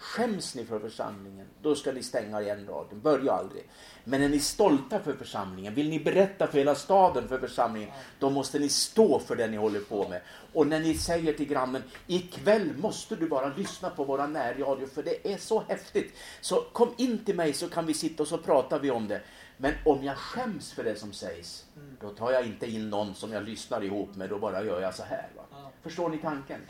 [0.00, 3.00] Skäms ni för församlingen, då ska ni stänga igen radion.
[3.00, 3.68] Börja aldrig.
[4.04, 8.30] Men är ni stolta för församlingen, vill ni berätta för hela staden för församlingen, då
[8.30, 10.20] måste ni stå för det ni håller på med.
[10.52, 15.02] Och när ni säger till grannen, ikväll måste du bara lyssna på våra närradio för
[15.02, 16.14] det är så häftigt.
[16.40, 19.20] Så kom in till mig så kan vi sitta och så pratar vi om det.
[19.56, 21.64] Men om jag skäms för det som sägs,
[22.00, 24.94] då tar jag inte in någon som jag lyssnar ihop med, då bara gör jag
[24.94, 25.28] så här.
[25.36, 25.42] Va?
[25.82, 26.60] Förstår ni tanken?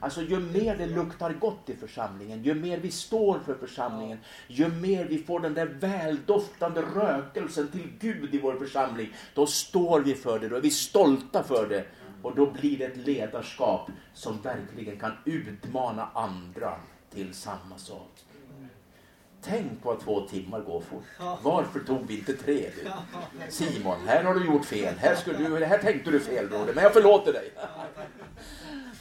[0.00, 4.68] Alltså ju mer det luktar gott i församlingen, ju mer vi står för församlingen, ju
[4.68, 10.14] mer vi får den där väldoftande rökelsen till Gud i vår församling, då står vi
[10.14, 11.84] för det, då är vi stolta för det.
[12.22, 16.74] Och då blir det ett ledarskap som verkligen kan utmana andra
[17.10, 18.10] till samma sak.
[19.42, 21.04] Tänk vad två timmar går fort.
[21.42, 22.70] Varför tog vi inte tre?
[22.76, 22.90] Du?
[23.50, 24.94] Simon, här har du gjort fel.
[24.94, 27.52] Här, skulle du, här tänkte du fel broder, men jag förlåter dig.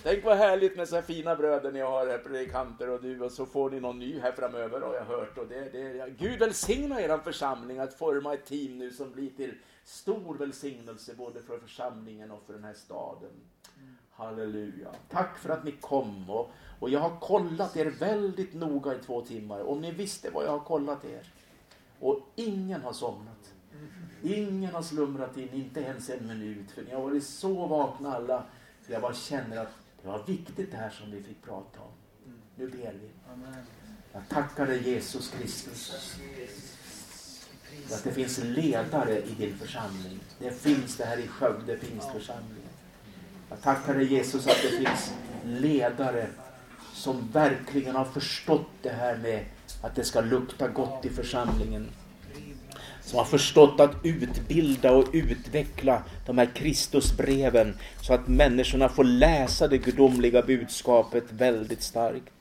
[0.04, 3.32] Tänk vad härligt med så här fina bröder ni har här, predikanter och du, och
[3.32, 5.38] så får ni någon ny här framöver har jag hört.
[5.38, 9.54] Och det, det, Gud välsigna er församling att forma ett team nu som blir till
[9.84, 13.32] stor välsignelse både för församlingen och för den här staden.
[14.18, 14.88] Halleluja.
[15.10, 16.30] Tack för att ni kom.
[16.30, 19.62] Och, och jag har kollat er väldigt noga i två timmar.
[19.62, 21.34] Om ni visste vad jag har kollat er.
[22.00, 23.54] Och ingen har somnat.
[24.24, 26.72] Ingen har slumrat in, inte ens en minut.
[26.72, 28.44] För ni har varit så vakna alla.
[28.86, 31.92] Så jag bara känner att det var viktigt det här som vi fick prata om.
[32.56, 33.10] Nu ber vi.
[34.14, 36.18] Jag tackar dig Jesus Kristus.
[37.92, 40.20] Att det finns ledare i din församling.
[40.40, 42.67] Det finns det här i Skövde pingstförsamling.
[43.50, 45.14] Jag tackar dig Jesus att det finns
[45.46, 46.28] ledare
[46.94, 49.46] som verkligen har förstått det här med
[49.82, 51.88] att det ska lukta gott i församlingen.
[53.02, 59.68] Som har förstått att utbilda och utveckla de här Kristusbreven så att människorna får läsa
[59.68, 62.34] det gudomliga budskapet väldigt starkt.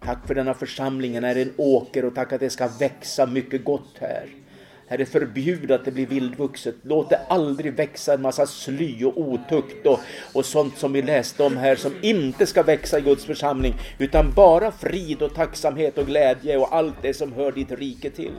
[0.00, 3.96] Tack för denna församlingen är en åker och tack att det ska växa mycket gott
[4.00, 4.43] här.
[4.86, 6.74] Herre, förbjud att det blir vildvuxet.
[6.82, 10.00] Låt det aldrig växa en massa sly och otukt och,
[10.32, 14.32] och sånt som vi läste om här som inte ska växa i Guds församling, utan
[14.32, 18.32] bara frid och tacksamhet och glädje och allt det som hör ditt rike till.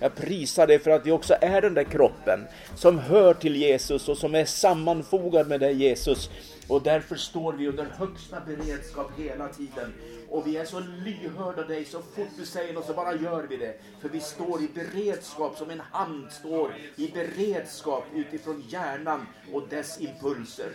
[0.00, 2.40] Jag prisar dig för att vi också är den där kroppen
[2.74, 6.30] som hör till Jesus och som är sammanfogad med dig Jesus.
[6.68, 9.94] Och därför står vi under högsta beredskap hela tiden.
[10.30, 13.56] Och vi är så lyhörda dig, så fort du säger något så bara gör vi
[13.56, 13.80] det.
[14.00, 20.00] För vi står i beredskap som en hand står i beredskap utifrån hjärnan och dess
[20.00, 20.72] impulser.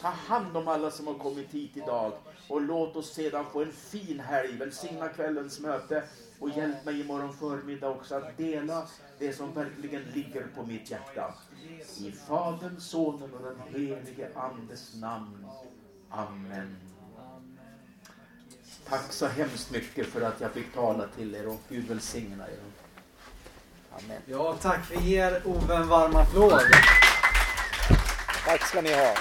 [0.00, 2.12] Ta hand om alla som har kommit hit idag
[2.48, 4.56] och låt oss sedan få en fin helg.
[4.58, 6.02] Välsigna kvällens möte
[6.38, 8.88] och hjälp mig imorgon förmiddag också att dela
[9.18, 11.34] det som verkligen ligger på mitt hjärta.
[11.98, 15.46] I Faderns, Sonen och den helige Andes namn.
[16.10, 16.76] Amen.
[18.88, 22.58] Tack så hemskt mycket för att jag fick tala till er och Gud välsigna er.
[23.92, 24.22] Amen.
[24.26, 24.90] Ja, tack.
[24.90, 26.60] Vi ger Ove en varm applåd.
[28.46, 29.14] Tack ska ni ha.